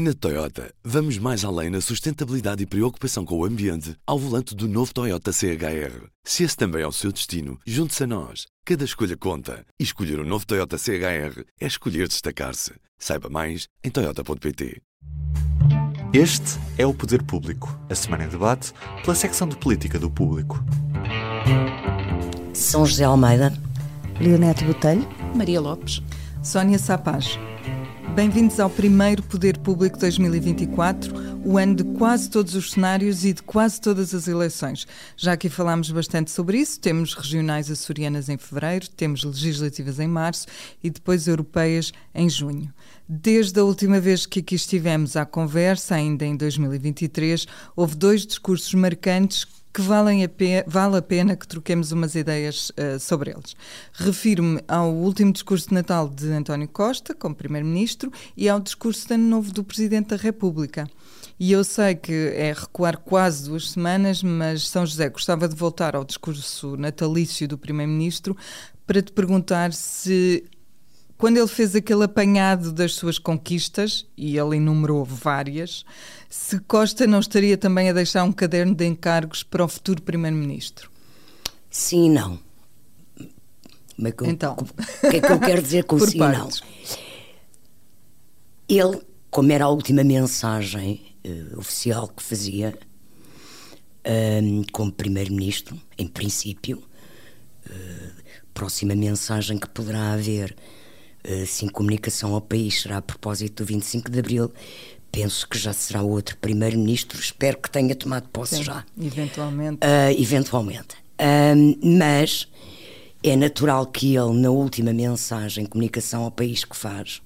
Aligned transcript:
Na 0.00 0.14
Toyota, 0.14 0.72
vamos 0.84 1.18
mais 1.18 1.44
além 1.44 1.70
na 1.70 1.80
sustentabilidade 1.80 2.62
e 2.62 2.66
preocupação 2.66 3.24
com 3.24 3.36
o 3.36 3.44
ambiente 3.44 3.96
ao 4.06 4.16
volante 4.16 4.54
do 4.54 4.68
novo 4.68 4.94
Toyota 4.94 5.32
CHR. 5.32 6.06
Se 6.22 6.44
esse 6.44 6.56
também 6.56 6.82
é 6.82 6.86
o 6.86 6.92
seu 6.92 7.10
destino, 7.10 7.58
junte-se 7.66 8.04
a 8.04 8.06
nós. 8.06 8.46
Cada 8.64 8.84
escolha 8.84 9.16
conta. 9.16 9.66
E 9.76 9.82
escolher 9.82 10.20
o 10.20 10.22
um 10.22 10.24
novo 10.24 10.46
Toyota 10.46 10.78
CHR 10.78 11.42
é 11.60 11.66
escolher 11.66 12.06
destacar-se. 12.06 12.74
Saiba 12.96 13.28
mais 13.28 13.66
em 13.82 13.90
Toyota.pt. 13.90 14.80
Este 16.12 16.60
é 16.78 16.86
o 16.86 16.94
Poder 16.94 17.24
Público, 17.24 17.76
a 17.90 17.94
semana 17.96 18.22
em 18.22 18.28
debate 18.28 18.72
pela 19.02 19.16
secção 19.16 19.48
de 19.48 19.56
política 19.56 19.98
do 19.98 20.08
público. 20.08 20.64
São 22.54 22.86
José 22.86 23.02
Almeida, 23.02 23.52
Leonete 24.20 24.64
Botelho, 24.64 25.08
Maria 25.34 25.60
Lopes, 25.60 26.00
Sónia 26.40 26.78
Sapaz. 26.78 27.36
Bem-vindos 28.14 28.58
ao 28.58 28.68
primeiro 28.68 29.22
Poder 29.22 29.58
Público 29.58 29.98
2024, 29.98 31.14
o 31.44 31.56
ano 31.56 31.74
de 31.76 31.84
quase 31.84 32.28
todos 32.28 32.54
os 32.54 32.72
cenários 32.72 33.24
e 33.24 33.32
de 33.32 33.42
quase 33.42 33.80
todas 33.80 34.14
as 34.14 34.26
eleições. 34.26 34.86
Já 35.16 35.32
aqui 35.32 35.48
falámos 35.48 35.90
bastante 35.90 36.30
sobre 36.30 36.58
isso, 36.58 36.80
temos 36.80 37.14
regionais 37.14 37.70
açorianas 37.70 38.28
em 38.28 38.36
fevereiro, 38.36 38.88
temos 38.90 39.22
legislativas 39.22 40.00
em 40.00 40.08
março 40.08 40.46
e 40.82 40.90
depois 40.90 41.28
europeias 41.28 41.92
em 42.14 42.28
junho. 42.28 42.72
Desde 43.08 43.60
a 43.60 43.64
última 43.64 44.00
vez 44.00 44.26
que 44.26 44.40
aqui 44.40 44.54
estivemos 44.54 45.16
à 45.16 45.24
conversa, 45.24 45.94
ainda 45.94 46.24
em 46.24 46.36
2023, 46.36 47.46
houve 47.76 47.94
dois 47.94 48.26
discursos 48.26 48.74
marcantes 48.74 49.46
que 49.78 49.82
valem 49.82 50.24
a 50.24 50.28
pena, 50.28 50.64
vale 50.66 50.96
a 50.96 51.02
pena 51.02 51.36
que 51.36 51.46
troquemos 51.46 51.92
umas 51.92 52.16
ideias 52.16 52.70
uh, 52.70 52.98
sobre 52.98 53.30
eles. 53.30 53.54
Refiro-me 53.92 54.60
ao 54.66 54.92
último 54.92 55.32
discurso 55.32 55.68
de 55.68 55.74
Natal 55.74 56.08
de 56.08 56.32
António 56.32 56.66
Costa, 56.66 57.14
como 57.14 57.36
Primeiro-Ministro, 57.36 58.10
e 58.36 58.48
ao 58.48 58.58
discurso 58.58 59.06
de 59.06 59.14
Ano 59.14 59.28
Novo 59.28 59.52
do 59.52 59.62
Presidente 59.62 60.08
da 60.08 60.16
República. 60.16 60.90
E 61.38 61.52
eu 61.52 61.62
sei 61.62 61.94
que 61.94 62.32
é 62.34 62.52
recuar 62.52 62.98
quase 62.98 63.48
duas 63.48 63.70
semanas, 63.70 64.20
mas 64.20 64.68
São 64.68 64.84
José 64.84 65.08
gostava 65.10 65.48
de 65.48 65.54
voltar 65.54 65.94
ao 65.94 66.04
discurso 66.04 66.76
natalício 66.76 67.46
do 67.46 67.56
Primeiro-Ministro 67.56 68.36
para 68.84 69.00
te 69.00 69.12
perguntar 69.12 69.72
se 69.72 70.42
quando 71.18 71.36
ele 71.36 71.48
fez 71.48 71.74
aquele 71.74 72.04
apanhado 72.04 72.72
das 72.72 72.94
suas 72.94 73.18
conquistas, 73.18 74.06
e 74.16 74.38
ele 74.38 74.56
enumerou 74.56 75.04
várias, 75.04 75.84
se 76.30 76.60
Costa 76.60 77.08
não 77.08 77.18
estaria 77.18 77.58
também 77.58 77.90
a 77.90 77.92
deixar 77.92 78.22
um 78.22 78.30
caderno 78.30 78.72
de 78.72 78.86
encargos 78.86 79.42
para 79.42 79.64
o 79.64 79.68
futuro 79.68 80.00
Primeiro-Ministro? 80.00 80.88
Sim 81.68 82.06
e 82.06 82.10
não. 82.10 82.38
Mas, 83.98 84.14
então. 84.22 84.56
O 84.56 85.10
que 85.10 85.16
é 85.16 85.20
que 85.20 85.32
eu 85.32 85.40
quero 85.40 85.60
dizer 85.60 85.84
com 85.84 85.98
sim 85.98 86.18
e 86.18 86.20
não? 86.20 86.48
Ele, 88.68 89.02
como 89.28 89.50
era 89.50 89.64
a 89.64 89.68
última 89.68 90.04
mensagem 90.04 91.02
uh, 91.26 91.58
oficial 91.58 92.06
que 92.06 92.22
fazia, 92.22 92.78
um, 94.06 94.62
como 94.70 94.92
Primeiro-Ministro, 94.92 95.80
em 95.98 96.06
princípio, 96.06 96.78
uh, 97.66 98.12
próxima 98.54 98.94
mensagem 98.94 99.58
que 99.58 99.68
poderá 99.68 100.12
haver 100.12 100.54
Sim, 101.46 101.68
comunicação 101.68 102.34
ao 102.34 102.40
país 102.40 102.80
será 102.80 102.98
a 102.98 103.02
propósito 103.02 103.62
do 103.62 103.66
25 103.66 104.10
de 104.10 104.18
Abril. 104.18 104.52
Penso 105.10 105.48
que 105.48 105.58
já 105.58 105.72
será 105.72 106.02
outro 106.02 106.36
primeiro-ministro. 106.36 107.18
Espero 107.18 107.58
que 107.58 107.70
tenha 107.70 107.94
tomado 107.94 108.28
posse 108.28 108.56
Sim, 108.56 108.64
já. 108.64 108.84
Eventualmente. 109.00 109.78
Uh, 109.78 110.20
eventualmente. 110.20 110.96
Uh, 111.20 111.78
mas 112.00 112.48
é 113.22 113.34
natural 113.34 113.86
que 113.86 114.14
ele, 114.16 114.34
na 114.34 114.50
última 114.50 114.92
mensagem, 114.92 115.66
comunicação 115.66 116.24
ao 116.24 116.30
país 116.30 116.64
que 116.64 116.76
faz, 116.76 117.20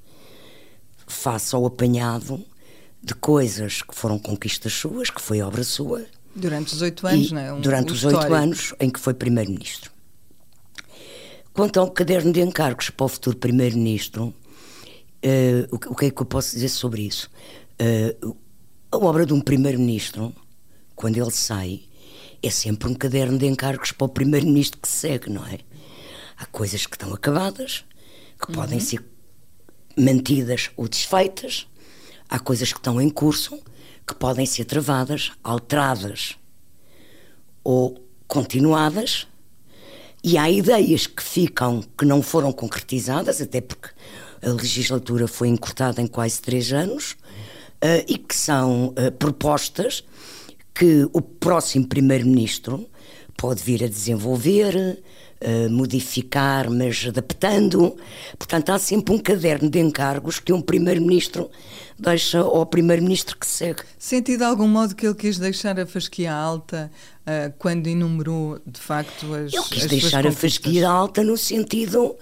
faça 1.06 1.58
o 1.58 1.66
apanhado 1.66 2.42
de 3.02 3.14
coisas 3.14 3.82
que 3.82 3.94
foram 3.94 4.18
conquistas 4.18 4.72
suas, 4.72 5.10
que 5.10 5.20
foi 5.20 5.42
obra 5.42 5.64
sua. 5.64 6.04
Durante 6.34 6.72
os 6.72 6.80
oito 6.80 7.06
anos, 7.06 7.32
não 7.32 7.40
é? 7.40 7.52
Um, 7.52 7.60
durante 7.60 7.92
os 7.92 8.04
oito 8.04 8.32
anos 8.32 8.74
em 8.80 8.88
que 8.88 8.98
foi 8.98 9.12
primeiro-ministro. 9.12 9.90
Quanto 11.52 11.78
ao 11.78 11.90
caderno 11.90 12.32
de 12.32 12.40
encargos 12.40 12.88
para 12.88 13.04
o 13.04 13.08
futuro 13.08 13.36
Primeiro-Ministro, 13.36 14.24
uh, 14.24 14.34
o, 15.70 15.92
o, 15.92 15.94
que 15.94 16.06
é 16.06 16.10
que 16.10 16.22
eu 16.22 16.26
posso 16.26 16.54
dizer 16.54 16.70
sobre 16.70 17.02
isso? 17.02 17.30
Uh, 17.80 18.36
a 18.90 18.96
obra 18.96 19.26
de 19.26 19.34
um 19.34 19.40
Primeiro-Ministro, 19.40 20.34
quando 20.96 21.18
ele 21.18 21.30
sai, 21.30 21.82
é 22.42 22.48
sempre 22.48 22.88
um 22.88 22.94
caderno 22.94 23.38
de 23.38 23.46
encargos 23.46 23.92
para 23.92 24.06
o 24.06 24.08
Primeiro-Ministro 24.08 24.80
que 24.80 24.88
segue, 24.88 25.28
não 25.28 25.46
é? 25.46 25.58
Há 26.38 26.46
coisas 26.46 26.86
que 26.86 26.96
estão 26.96 27.12
acabadas, 27.12 27.84
que 28.40 28.48
uhum. 28.48 28.54
podem 28.54 28.80
ser 28.80 29.04
mantidas 29.94 30.70
ou 30.74 30.88
desfeitas, 30.88 31.66
há 32.30 32.38
coisas 32.38 32.72
que 32.72 32.78
estão 32.78 32.98
em 32.98 33.10
curso, 33.10 33.62
que 34.06 34.14
podem 34.14 34.46
ser 34.46 34.64
travadas, 34.64 35.32
alteradas 35.44 36.38
ou 37.62 38.02
continuadas 38.26 39.28
e 40.22 40.38
há 40.38 40.50
ideias 40.50 41.06
que 41.06 41.22
ficam, 41.22 41.82
que 41.98 42.04
não 42.04 42.22
foram 42.22 42.52
concretizadas, 42.52 43.40
até 43.40 43.60
porque 43.60 43.88
a 44.42 44.50
legislatura 44.50 45.26
foi 45.26 45.48
encurtada 45.48 46.00
em 46.00 46.06
quase 46.06 46.40
três 46.40 46.72
anos, 46.72 47.12
uh, 47.82 48.04
e 48.06 48.16
que 48.16 48.34
são 48.34 48.88
uh, 48.88 49.12
propostas 49.18 50.04
que 50.74 51.08
o 51.12 51.20
próximo 51.20 51.86
Primeiro-Ministro 51.86 52.88
pode 53.36 53.62
vir 53.62 53.82
a 53.84 53.88
desenvolver, 53.88 54.74
uh, 54.76 55.70
modificar, 55.70 56.70
mas 56.70 57.04
adaptando. 57.06 57.96
Portanto, 58.38 58.70
há 58.70 58.78
sempre 58.78 59.14
um 59.14 59.18
caderno 59.18 59.68
de 59.68 59.80
encargos 59.80 60.38
que 60.38 60.52
um 60.52 60.60
Primeiro-Ministro 60.60 61.50
deixa 61.98 62.38
ao 62.38 62.64
Primeiro-Ministro 62.66 63.36
que 63.36 63.46
segue. 63.46 63.82
Senti 63.98 64.36
de 64.36 64.44
algum 64.44 64.68
modo 64.68 64.94
que 64.94 65.06
ele 65.06 65.14
quis 65.14 65.38
deixar 65.38 65.78
a 65.78 65.86
fasquia 65.86 66.32
alta 66.32 66.90
uh, 67.22 67.52
quando 67.58 67.86
enumerou, 67.86 68.60
de 68.66 68.80
facto, 68.80 69.34
as 69.34 69.52
Ele 69.52 69.62
quis 69.70 69.84
as 69.84 69.90
deixar 69.90 70.26
a 70.26 70.32
fasquia 70.32 70.88
alta 70.88 71.22
no 71.22 71.36
sentido 71.36 72.16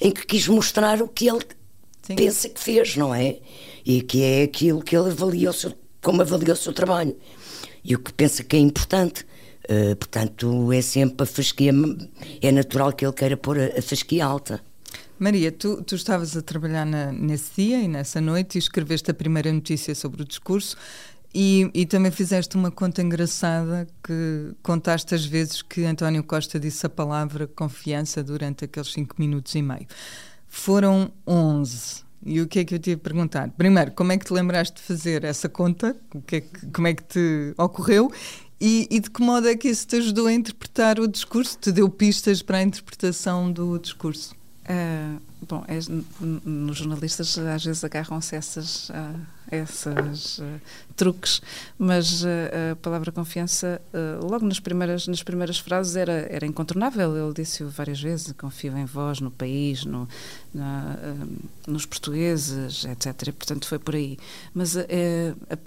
em 0.00 0.10
que 0.10 0.26
quis 0.26 0.48
mostrar 0.48 1.00
o 1.00 1.08
que 1.08 1.28
ele 1.28 1.44
Sim. 2.02 2.16
pensa 2.16 2.48
que 2.48 2.60
fez, 2.60 2.96
não 2.96 3.14
é? 3.14 3.38
E 3.84 4.02
que 4.02 4.22
é 4.22 4.42
aquilo 4.42 4.82
que 4.82 4.96
ele 4.96 5.10
avalia, 5.10 5.50
o 5.50 5.52
seu, 5.52 5.72
como 6.02 6.22
avalia 6.22 6.54
o 6.54 6.56
seu 6.56 6.72
trabalho. 6.72 7.16
E 7.84 7.94
o 7.94 7.98
que 7.98 8.12
pensa 8.12 8.42
que 8.42 8.56
é 8.56 8.58
importante. 8.58 9.24
Uh, 9.70 9.94
portanto, 9.94 10.72
é 10.72 10.82
sempre 10.82 11.22
a 11.22 11.26
fasquia, 11.26 11.72
é 12.40 12.50
natural 12.50 12.92
que 12.92 13.04
ele 13.06 13.12
queira 13.12 13.36
pôr 13.36 13.58
a, 13.60 13.78
a 13.78 13.82
fasquia 13.82 14.24
alta. 14.24 14.60
Maria, 15.22 15.52
tu, 15.52 15.80
tu 15.84 15.94
estavas 15.94 16.36
a 16.36 16.42
trabalhar 16.42 16.84
na, 16.84 17.12
nesse 17.12 17.52
dia 17.56 17.80
e 17.80 17.86
nessa 17.86 18.20
noite 18.20 18.56
e 18.56 18.58
escreveste 18.58 19.08
a 19.12 19.14
primeira 19.14 19.52
notícia 19.52 19.94
sobre 19.94 20.22
o 20.22 20.24
discurso 20.24 20.76
e, 21.34 21.70
e, 21.72 21.86
também 21.86 22.10
fizeste 22.10 22.56
uma 22.56 22.70
conta 22.70 23.00
engraçada 23.00 23.86
que 24.04 24.54
contaste 24.62 25.14
as 25.14 25.24
vezes 25.24 25.62
que 25.62 25.84
António 25.84 26.22
Costa 26.22 26.60
disse 26.60 26.84
a 26.84 26.90
palavra 26.90 27.46
confiança 27.46 28.22
durante 28.22 28.66
aqueles 28.66 28.92
cinco 28.92 29.16
minutos 29.18 29.54
e 29.54 29.62
meio. 29.62 29.86
Foram 30.46 31.10
11. 31.26 32.02
E 32.24 32.40
o 32.40 32.46
que 32.46 32.60
é 32.60 32.64
que 32.64 32.74
eu 32.74 32.78
te 32.78 32.90
ia 32.90 32.98
perguntar? 32.98 33.50
Primeiro, 33.50 33.92
como 33.92 34.12
é 34.12 34.18
que 34.18 34.26
te 34.26 34.32
lembraste 34.32 34.76
de 34.76 34.82
fazer 34.82 35.24
essa 35.24 35.48
conta? 35.48 35.96
O 36.14 36.20
que 36.20 36.36
é 36.36 36.40
que, 36.40 36.66
como 36.66 36.86
é 36.86 36.94
que 36.94 37.02
te 37.02 37.54
ocorreu? 37.56 38.12
E, 38.60 38.86
e, 38.90 39.00
de 39.00 39.10
que 39.10 39.20
modo 39.20 39.48
é 39.48 39.56
que 39.56 39.68
isso 39.68 39.86
te 39.86 39.96
ajudou 39.96 40.28
a 40.28 40.32
interpretar 40.32 41.00
o 41.00 41.08
discurso? 41.08 41.58
Te 41.58 41.72
deu 41.72 41.90
pistas 41.90 42.42
para 42.42 42.58
a 42.58 42.62
interpretação 42.62 43.50
do 43.50 43.76
discurso? 43.76 44.36
Uh, 44.62 45.20
bom, 45.48 45.64
é, 45.66 45.80
nos 46.20 46.76
jornalistas 46.76 47.36
às 47.36 47.64
vezes 47.64 47.82
agarram-se 47.82 48.36
essas, 48.36 48.88
uh, 48.90 49.20
essas 49.52 50.38
uh, 50.38 50.60
truques, 50.96 51.40
mas 51.78 52.24
a 52.24 52.76
palavra 52.76 53.10
confiança, 53.10 53.80
logo 54.22 54.46
nas 54.46 54.60
primeiras, 54.60 55.06
nas 55.08 55.22
primeiras 55.22 55.58
frases, 55.58 55.96
era, 55.96 56.26
era 56.30 56.46
incontornável. 56.46 57.16
Ele 57.16 57.34
disse-o 57.34 57.68
várias 57.68 58.00
vezes: 58.00 58.32
confio 58.32 58.76
em 58.76 58.84
vós, 58.84 59.20
no 59.20 59.30
país, 59.30 59.84
no, 59.84 60.08
na, 60.54 60.96
nos 61.66 61.86
portugueses, 61.86 62.84
etc. 62.84 63.28
E, 63.28 63.32
portanto, 63.32 63.66
foi 63.66 63.78
por 63.78 63.94
aí. 63.94 64.18
Mas 64.54 64.76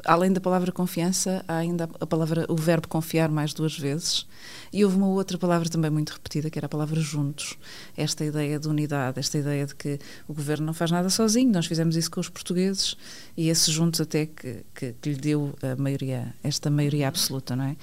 além 0.06 0.32
da 0.32 0.40
palavra 0.40 0.72
confiança, 0.72 1.44
há 1.48 1.58
ainda 1.58 1.90
a 2.00 2.06
palavra, 2.06 2.46
o 2.48 2.56
verbo 2.56 2.88
confiar 2.88 3.30
mais 3.30 3.54
duas 3.54 3.78
vezes. 3.78 4.26
E 4.72 4.84
houve 4.84 4.98
uma 4.98 5.08
outra 5.08 5.38
palavra 5.38 5.70
também 5.70 5.90
muito 5.90 6.12
repetida, 6.12 6.50
que 6.50 6.60
era 6.60 6.66
a 6.66 6.70
palavra 6.70 7.00
juntos. 7.00 7.58
Esta 7.96 8.26
ideia 8.26 8.60
de 8.60 8.68
unidade, 8.68 9.20
esta 9.20 9.38
ideia 9.38 9.66
de 9.66 9.76
que 9.76 10.00
o 10.28 10.34
governo 10.34 10.66
não 10.66 10.74
faz 10.74 10.92
nada 10.92 11.10
sozinho, 11.10 11.52
nós 11.52 11.66
fizemos 11.66 11.96
isso 11.96 12.12
com 12.12 12.20
os 12.20 12.30
portugueses 12.30 12.98
e 13.38 13.50
esses 13.50 13.75
juntos 13.76 14.02
até 14.02 14.26
que, 14.26 14.66
que, 14.74 14.94
que 14.94 15.10
lhe 15.10 15.16
deu 15.16 15.54
a 15.62 15.76
maioria, 15.80 16.34
esta 16.44 16.70
maioria 16.70 17.08
absoluta, 17.08 17.56
não 17.56 17.66
é? 17.66 17.76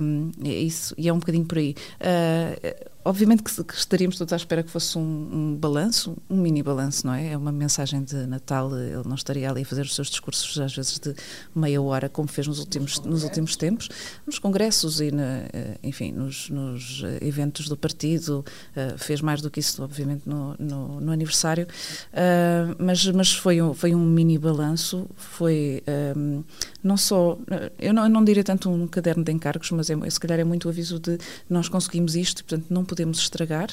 Um, 0.00 0.30
isso, 0.42 0.94
e 0.96 1.08
é 1.08 1.12
um 1.12 1.18
bocadinho 1.18 1.44
por 1.44 1.58
aí. 1.58 1.74
Uh, 2.00 2.88
Obviamente 3.08 3.42
que, 3.42 3.64
que, 3.64 3.74
estaríamos 3.74 4.18
todos 4.18 4.34
à 4.34 4.36
espera 4.36 4.62
que 4.62 4.70
fosse 4.70 4.98
um, 4.98 5.00
um 5.00 5.56
balanço, 5.56 6.14
um 6.28 6.36
mini 6.36 6.62
balanço, 6.62 7.06
não 7.06 7.14
é? 7.14 7.28
É 7.28 7.36
uma 7.38 7.50
mensagem 7.50 8.02
de 8.02 8.26
Natal, 8.26 8.70
ele 8.76 9.06
não 9.06 9.14
estaria 9.14 9.50
ali 9.50 9.62
a 9.62 9.64
fazer 9.64 9.80
os 9.80 9.94
seus 9.94 10.10
discursos 10.10 10.58
às 10.60 10.74
vezes 10.74 10.98
de 10.98 11.14
meia 11.54 11.80
hora, 11.80 12.10
como 12.10 12.28
fez 12.28 12.46
nos 12.46 12.58
últimos, 12.58 13.00
nos 13.00 13.24
últimos 13.24 13.56
tempos, 13.56 13.88
nos 14.26 14.38
congressos 14.38 15.00
e, 15.00 15.10
na, 15.10 15.22
eh, 15.52 15.78
enfim, 15.82 16.12
nos, 16.12 16.50
nos, 16.50 17.02
eventos 17.22 17.66
do 17.66 17.78
partido, 17.78 18.44
uh, 18.76 18.98
fez 18.98 19.22
mais 19.22 19.40
do 19.40 19.50
que 19.50 19.60
isso, 19.60 19.82
obviamente, 19.82 20.28
no, 20.28 20.54
no, 20.58 21.00
no 21.00 21.10
aniversário, 21.10 21.66
uh, 21.66 22.76
mas, 22.78 23.06
mas 23.06 23.32
foi, 23.32 23.62
um, 23.62 23.72
foi 23.72 23.94
um 23.94 24.04
mini 24.04 24.36
balanço 24.36 24.97
foi 25.16 25.82
um, 26.16 26.42
não 26.82 26.96
só, 26.96 27.38
eu 27.78 27.92
não, 27.92 28.04
eu 28.04 28.10
não 28.10 28.24
diria 28.24 28.44
tanto 28.44 28.70
um 28.70 28.86
caderno 28.86 29.22
de 29.22 29.32
encargos, 29.32 29.70
mas 29.70 29.90
é, 29.90 30.10
se 30.10 30.20
calhar 30.20 30.40
é 30.40 30.44
muito 30.44 30.66
o 30.66 30.68
aviso 30.68 30.98
de 30.98 31.18
nós 31.48 31.68
conseguimos 31.68 32.16
isto, 32.16 32.44
portanto 32.44 32.66
não 32.70 32.84
podemos 32.84 33.18
estragar. 33.18 33.68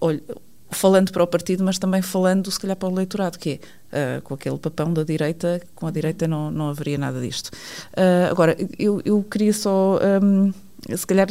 Olha, 0.00 0.20
falando 0.72 1.12
para 1.12 1.22
o 1.22 1.26
partido, 1.26 1.62
mas 1.62 1.78
também 1.78 2.02
falando, 2.02 2.50
se 2.50 2.58
calhar, 2.58 2.76
para 2.76 2.88
o 2.88 2.92
eleitorado, 2.92 3.38
que 3.38 3.60
é 3.92 4.18
uh, 4.18 4.22
com 4.22 4.34
aquele 4.34 4.58
papão 4.58 4.92
da 4.92 5.04
direita, 5.04 5.60
com 5.74 5.86
a 5.86 5.90
direita 5.90 6.26
não, 6.26 6.50
não 6.50 6.68
haveria 6.68 6.98
nada 6.98 7.20
disto. 7.20 7.48
Uh, 7.92 8.30
agora, 8.30 8.56
eu, 8.78 9.00
eu 9.04 9.22
queria 9.22 9.52
só, 9.52 9.98
um, 10.22 10.52
se 10.96 11.06
calhar, 11.06 11.28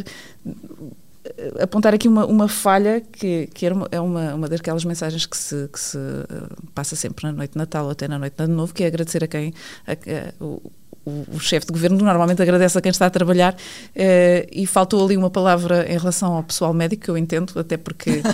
apontar 1.61 1.93
aqui 1.93 2.07
uma, 2.07 2.25
uma 2.25 2.47
falha 2.47 3.01
que, 3.01 3.47
que 3.47 3.65
era 3.65 3.75
uma, 3.75 3.87
é 3.91 3.99
uma, 3.99 4.33
uma 4.33 4.47
daquelas 4.47 4.83
mensagens 4.83 5.25
que 5.25 5.37
se, 5.37 5.67
que 5.71 5.79
se 5.79 5.97
uh, 5.97 6.71
passa 6.73 6.95
sempre 6.95 7.25
na 7.25 7.31
noite 7.31 7.51
de 7.51 7.57
Natal 7.57 7.85
ou 7.85 7.91
até 7.91 8.07
na 8.07 8.17
noite 8.17 8.35
de 8.37 8.43
Ano 8.43 8.55
Novo, 8.55 8.73
que 8.73 8.83
é 8.83 8.87
agradecer 8.87 9.23
a 9.23 9.27
quem 9.27 9.53
a, 9.85 9.91
a, 9.91 10.71
o, 11.05 11.35
o 11.35 11.39
chefe 11.39 11.67
de 11.67 11.73
governo 11.73 11.97
normalmente 11.97 12.41
agradece 12.41 12.77
a 12.77 12.81
quem 12.81 12.91
está 12.91 13.07
a 13.07 13.09
trabalhar 13.09 13.53
uh, 13.53 14.47
e 14.51 14.65
faltou 14.65 15.03
ali 15.03 15.17
uma 15.17 15.29
palavra 15.29 15.85
em 15.91 15.97
relação 15.97 16.33
ao 16.33 16.43
pessoal 16.43 16.73
médico, 16.73 17.05
que 17.05 17.09
eu 17.09 17.17
entendo, 17.17 17.53
até 17.59 17.77
porque. 17.77 18.21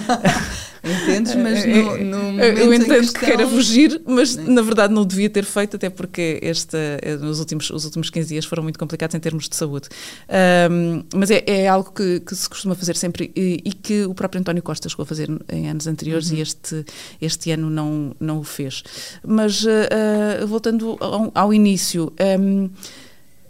Entendes, 0.84 1.36
mas 1.36 1.66
no, 1.66 1.98
no 1.98 2.42
Eu 2.42 2.74
entendo 2.74 3.00
questão... 3.00 3.20
que 3.20 3.26
queira 3.26 3.48
fugir, 3.48 4.02
mas 4.06 4.30
Sim. 4.30 4.54
na 4.54 4.62
verdade 4.62 4.94
não 4.94 5.06
devia 5.06 5.30
ter 5.30 5.44
feito, 5.44 5.76
até 5.76 5.90
porque 5.90 6.40
este, 6.42 6.78
eh, 6.78 7.18
nos 7.18 7.40
últimos, 7.40 7.70
os 7.70 7.84
últimos 7.84 8.10
15 8.10 8.30
dias 8.30 8.46
foram 8.46 8.64
muito 8.64 8.80
complicados 8.80 9.14
em 9.16 9.20
termos 9.20 9.50
de 9.50 9.56
saúde. 9.56 9.90
Um, 10.72 11.04
mas 11.14 11.32
é, 11.32 11.44
é 11.46 11.68
algo 11.68 11.92
que, 11.92 12.20
que, 12.22 12.36
se 12.36 12.48
costuma 12.48 12.76
fazer 12.76 12.96
sempre 12.96 13.32
e, 13.36 13.62
e, 13.66 13.74
que 13.74 14.06
o 14.06 14.14
próprio 14.14 14.40
António 14.40 14.64
Costa 14.64 14.88
chegou 14.88 15.04
a 15.04 15.06
fazer 15.06 15.30
em 15.52 15.70
anos 15.70 15.88
anteriores 15.88 16.30
uhum. 16.30 16.38
e 16.38 16.42
este, 16.42 16.86
este 17.22 17.52
ano 17.52 17.70
não, 17.70 18.16
não 18.20 18.40
o 18.40 18.44
fez. 18.44 18.84
Mas 19.26 19.64
uh, 19.64 20.48
voltando 20.48 20.96
ao, 21.00 21.32
ao 21.34 21.54
início. 21.54 22.14
Um, 22.40 22.57
ähm, 22.58 22.72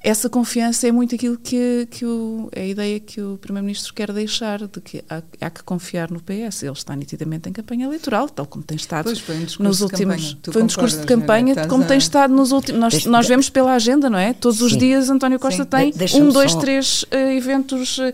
essa 0.02 0.30
confiança 0.30 0.88
é 0.88 0.92
muito 0.92 1.16
aquilo 1.16 1.38
que, 1.38 1.88
que 1.90 2.06
o, 2.06 2.50
é 2.52 2.62
a 2.62 2.68
ideia 2.68 3.00
que 3.00 3.22
o 3.22 3.38
Primeiro-Ministro 3.38 3.94
quer 3.94 4.12
deixar, 4.12 4.60
de 4.68 4.82
que 4.82 5.04
há, 5.10 5.22
há, 5.42 5.50
que 5.50 5.64
confiar 5.64 6.12
no 6.12 6.20
PS. 6.22 6.64
Ele 6.64 6.72
está 6.72 6.96
nitidamente 6.96 7.50
em 7.50 7.52
campanha 7.52 7.86
eleitoral, 7.86 8.30
tal 8.30 8.46
como 8.46 8.64
tem 8.64 8.76
estado 8.76 9.06
pois 9.06 9.20
foi 9.20 9.36
um 9.36 9.46
nos 9.60 9.82
últimos. 9.82 10.38
foi 10.52 10.62
um 10.62 10.66
discurso 10.66 11.02
de 11.02 11.06
campanha, 11.06 11.68
como 11.68 11.86
tem 11.86 11.98
estado 11.98 12.34
nos 12.34 12.52
últimos. 12.52 12.80
Nós, 12.80 13.06
nós 13.06 13.28
vemos 13.28 13.50
pela 13.50 13.74
agenda, 13.74 14.10
não 14.10 14.20
é? 14.20 14.34
Todos 14.34 14.62
os 14.62 14.78
dias 14.78 15.10
António 15.10 15.40
Costa 15.40 15.64
sim. 15.64 15.70
tem 15.70 15.92
de 15.92 16.22
um, 16.22 16.30
dois, 16.30 16.52
só... 16.52 16.60
três 16.60 17.04
uh, 17.04 17.16
eventos 17.36 17.98
uh, 17.98 18.14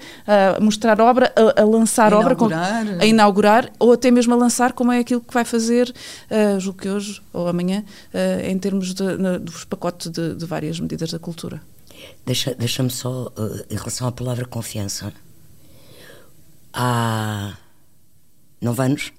a 0.57 0.59
mostrar 0.59 0.99
obra, 1.01 1.33
a, 1.35 1.61
a 1.61 1.65
lançar 1.65 2.13
a 2.13 2.19
obra, 2.19 2.35
com, 2.35 2.47
a 2.99 3.05
inaugurar, 3.05 3.71
ou 3.77 3.91
até 3.93 4.09
mesmo 4.09 4.33
a 4.33 4.37
lançar, 4.37 4.73
como 4.73 4.91
é 4.91 4.99
aquilo 4.99 5.21
que 5.21 5.33
vai 5.33 5.45
fazer, 5.45 5.93
uh, 6.29 6.59
julgo 6.59 6.79
que 6.79 6.89
hoje 6.89 7.21
ou 7.33 7.47
amanhã, 7.47 7.83
uh, 8.13 8.47
em 8.47 8.57
termos 8.57 8.93
de, 8.93 9.03
na, 9.17 9.37
dos 9.37 9.65
pacotes 9.65 10.09
de, 10.09 10.35
de 10.35 10.45
várias 10.45 10.79
medidas 10.79 11.11
da 11.11 11.19
cultura. 11.19 11.61
Deixa-me 12.25 12.55
deixa 12.55 12.87
só, 12.89 13.27
uh, 13.27 13.65
em 13.69 13.75
relação 13.75 14.07
à 14.07 14.11
palavra 14.11 14.45
confiança, 14.45 15.13
há 16.71 17.57
nove 18.61 18.81
anos, 18.81 19.11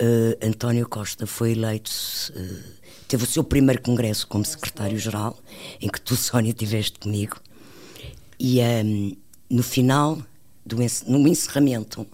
uh, 0.00 0.46
António 0.46 0.88
Costa 0.88 1.26
foi 1.26 1.52
eleito, 1.52 1.90
uh, 2.34 2.62
teve 3.06 3.24
o 3.24 3.26
seu 3.26 3.44
primeiro 3.44 3.80
congresso 3.80 4.26
como 4.26 4.44
secretário-geral, 4.44 5.38
em 5.80 5.88
que 5.88 6.00
tu, 6.00 6.16
Sónia, 6.16 6.50
estiveste 6.50 6.98
comigo, 6.98 7.36
e 8.38 8.60
um, 8.60 9.16
no 9.48 9.62
final, 9.62 10.20
do, 10.66 10.76
no 11.06 11.28
encerramento, 11.28 12.04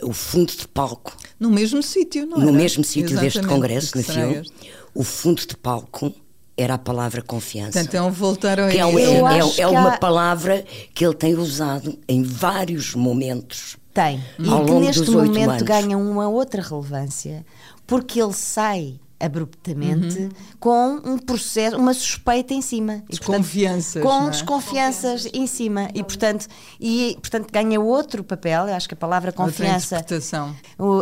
o 0.00 0.12
fundo 0.12 0.52
de 0.52 0.68
palco. 0.68 1.16
No 1.40 1.50
mesmo 1.50 1.82
sítio, 1.82 2.26
não 2.26 2.40
é? 2.40 2.44
No 2.44 2.52
mesmo 2.52 2.84
sítio 2.84 3.18
deste 3.18 3.44
congresso, 3.46 3.96
na 3.96 4.02
FIO, 4.02 4.42
o 4.94 5.02
fundo 5.02 5.44
de 5.44 5.56
palco 5.56 6.14
era 6.56 6.74
a 6.74 6.78
palavra 6.78 7.22
confiança. 7.22 7.80
Então, 7.80 8.06
é 8.06 8.08
um 8.08 8.12
voltar 8.12 8.60
ao 8.60 8.68
que 8.68 8.78
é, 8.78 8.86
um, 8.86 8.98
é, 8.98 9.38
é, 9.38 9.60
é 9.60 9.66
uma 9.66 9.94
há... 9.94 9.98
palavra 9.98 10.64
que 10.94 11.04
ele 11.04 11.14
tem 11.14 11.34
usado 11.34 11.98
em 12.08 12.22
vários 12.22 12.94
momentos. 12.94 13.76
Tem. 13.92 14.22
E 14.38 14.42
que 14.42 14.72
neste 14.72 15.10
momento 15.10 15.50
anos. 15.50 15.62
ganha 15.62 15.96
uma 15.96 16.28
outra 16.28 16.60
relevância, 16.60 17.44
porque 17.86 18.20
ele 18.20 18.32
sai 18.32 18.98
abruptamente 19.18 20.18
uhum. 20.18 20.28
com 20.60 21.00
um 21.04 21.18
processo, 21.18 21.76
uma 21.76 21.94
suspeita 21.94 22.52
em 22.52 22.60
cima. 22.60 23.02
Desconfianças. 23.08 23.96
E, 23.96 24.00
portanto, 24.00 24.20
com 24.20 24.26
é? 24.26 24.30
desconfianças 24.30 25.28
em 25.32 25.46
cima. 25.46 25.88
E 25.94 26.02
portanto, 26.02 26.46
e, 26.80 27.16
portanto, 27.20 27.50
ganha 27.50 27.80
outro 27.80 28.22
papel. 28.22 28.68
Eu 28.68 28.74
acho 28.74 28.88
que 28.88 28.94
a 28.94 28.96
palavra 28.96 29.32
confiança. 29.32 29.96
Outra 29.96 30.16
interpretação. 30.16 30.56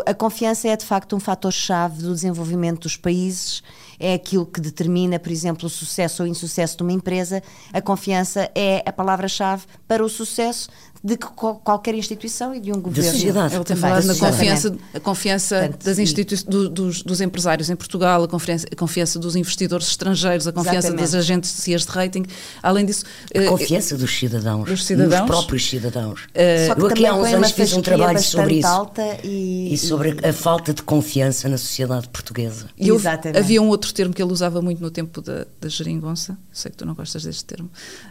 a 0.06 0.14
confiança 0.14 0.68
é 0.68 0.76
de 0.76 0.84
facto 0.84 1.16
um 1.16 1.20
fator-chave 1.20 2.02
do 2.02 2.14
desenvolvimento 2.14 2.82
dos 2.82 2.96
países 2.96 3.62
é 4.02 4.14
aquilo 4.14 4.44
que 4.44 4.60
determina, 4.60 5.18
por 5.18 5.30
exemplo, 5.30 5.66
o 5.66 5.70
sucesso 5.70 6.24
ou 6.24 6.28
insucesso 6.28 6.76
de 6.76 6.82
uma 6.82 6.92
empresa. 6.92 7.40
A 7.72 7.80
confiança 7.80 8.50
é 8.52 8.82
a 8.84 8.92
palavra-chave 8.92 9.64
para 9.86 10.04
o 10.04 10.08
sucesso 10.08 10.68
de 11.04 11.16
qualquer 11.16 11.96
instituição 11.96 12.54
e 12.54 12.60
de 12.60 12.70
um 12.70 12.80
governo. 12.80 13.10
Da 13.10 13.12
sociedade. 13.12 13.54
Ele 13.56 13.64
tem 13.64 13.76
falado 13.76 14.04
na 14.04 14.14
confiança, 14.14 14.76
a 14.94 15.00
confiança 15.00 15.58
Portanto, 15.58 15.84
das 15.84 15.98
instituições, 15.98 16.48
do, 16.48 16.68
dos, 16.68 17.02
dos, 17.02 17.20
empresários 17.20 17.68
em 17.68 17.74
Portugal, 17.74 18.22
a 18.22 18.28
confiança, 18.28 18.66
a 18.70 18.76
confiança 18.76 19.18
dos 19.18 19.34
investidores 19.34 19.88
estrangeiros, 19.88 20.46
a 20.46 20.52
confiança 20.52 20.88
Exatamente. 20.88 21.00
das 21.00 21.14
agências 21.14 21.84
de 21.84 21.90
rating. 21.90 22.24
Além 22.62 22.86
disso. 22.86 23.04
A 23.34 23.38
eh, 23.38 23.46
confiança 23.46 23.96
dos 23.96 24.16
cidadãos. 24.16 24.68
Dos 24.68 24.84
cidadãos. 24.84 25.20
Dos 25.20 25.28
próprios 25.28 25.68
cidadãos. 25.68 26.20
Uh, 26.20 26.68
Só 26.68 26.74
que 26.76 26.80
eu 26.80 26.86
aqui 26.86 27.06
há 27.06 27.14
uns 27.16 27.32
anos 27.32 27.50
fiz 27.50 27.72
um 27.72 27.82
trabalho 27.82 28.22
sobre 28.22 28.54
isso. 28.58 28.68
Alta 28.68 29.18
e, 29.24 29.74
e 29.74 29.78
sobre 29.78 30.16
a 30.24 30.32
falta 30.32 30.72
de 30.72 30.82
confiança 30.84 31.48
na 31.48 31.58
sociedade 31.58 32.08
portuguesa. 32.10 32.66
E 32.78 32.90
Exatamente. 32.90 33.38
havia 33.38 33.60
um 33.60 33.68
outro 33.68 33.92
termo 33.92 34.14
que 34.14 34.22
ele 34.22 34.32
usava 34.32 34.62
muito 34.62 34.80
no 34.80 34.90
tempo 34.90 35.20
da, 35.20 35.46
da 35.60 35.68
geringonça, 35.68 36.38
sei 36.52 36.70
que 36.70 36.76
tu 36.76 36.86
não 36.86 36.94
gostas 36.94 37.24
deste 37.24 37.44
termo, 37.44 37.68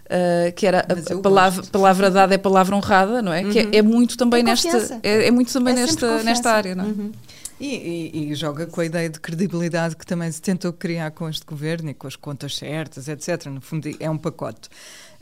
uh, 0.08 0.52
que 0.54 0.68
era 0.68 0.86
a, 0.90 1.14
a 1.14 1.18
palavra, 1.20 1.64
palavra 1.64 2.12
dada 2.12 2.36
é 2.36 2.38
palavra 2.38 2.81
honrada, 2.84 3.22
não 3.22 3.34
é? 3.34 3.44
Uhum. 3.44 3.52
Que 3.52 3.60
é, 3.60 3.64
uhum. 3.64 3.70
é, 3.74 3.82
muito 3.82 4.18
também 4.18 4.44
nesta 4.44 5.00
é, 5.04 5.28
é, 5.28 5.32
muito 5.32 5.52
também 5.52 5.74
é 5.74 5.78
nesta 5.78 6.24
nesta 6.24 6.52
área, 6.52 6.76
não 6.76 6.86
é? 6.86 6.88
Uhum. 6.88 7.12
E, 7.60 7.76
e, 7.76 8.32
e, 8.32 8.36
joga 8.36 8.66
com 8.66 8.82
a 8.82 8.86
ideia 8.86 9.08
de 9.08 9.20
credibilidade 9.20 9.96
que 9.96 10.04
também 10.04 10.32
se 10.32 10.42
tentou 10.42 10.74
criar 10.74 11.12
com 11.12 11.30
este 11.30 11.46
governo 11.46 11.92
e 11.92 11.94
com 11.94 12.08
as 12.08 12.16
contas 12.16 12.58
certas, 12.58 13.08
etc. 13.08 13.46
No 13.46 13.62
fundo, 13.62 13.88
é 14.00 14.10
um 14.10 14.18
pacote. 14.18 14.68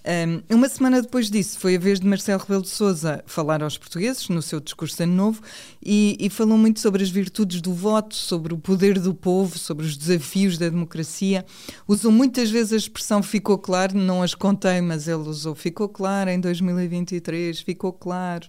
Um, 0.05 0.55
uma 0.55 0.69
semana 0.69 1.01
depois 1.01 1.29
disso, 1.29 1.59
foi 1.59 1.75
a 1.75 1.79
vez 1.79 1.99
de 1.99 2.07
Marcelo 2.07 2.39
Rebelo 2.39 2.61
de 2.61 2.69
Sousa 2.69 3.21
falar 3.25 3.61
aos 3.61 3.77
portugueses 3.77 4.29
no 4.29 4.41
seu 4.41 4.59
discurso 4.59 4.95
de 4.95 5.03
ano 5.03 5.13
novo 5.13 5.41
e, 5.83 6.15
e, 6.19 6.29
falou 6.29 6.57
muito 6.57 6.79
sobre 6.79 7.03
as 7.03 7.09
virtudes 7.09 7.59
do 7.61 7.73
voto, 7.73 8.15
sobre 8.15 8.53
o 8.53 8.57
poder 8.57 8.97
do 8.97 9.13
povo, 9.13 9.57
sobre 9.57 9.85
os 9.85 9.97
desafios 9.97 10.57
da 10.57 10.69
democracia. 10.69 11.45
Usou 11.87 12.11
muitas 12.11 12.49
vezes 12.49 12.73
a 12.73 12.77
expressão 12.77 13.21
ficou 13.21 13.57
claro, 13.57 13.97
não 13.97 14.23
as 14.23 14.33
contei, 14.33 14.79
mas 14.79 15.07
ele 15.07 15.27
usou 15.27 15.53
ficou 15.53 15.89
claro 15.89 16.29
em 16.29 16.39
2023, 16.39 17.59
ficou 17.59 17.91
claro. 17.91 18.47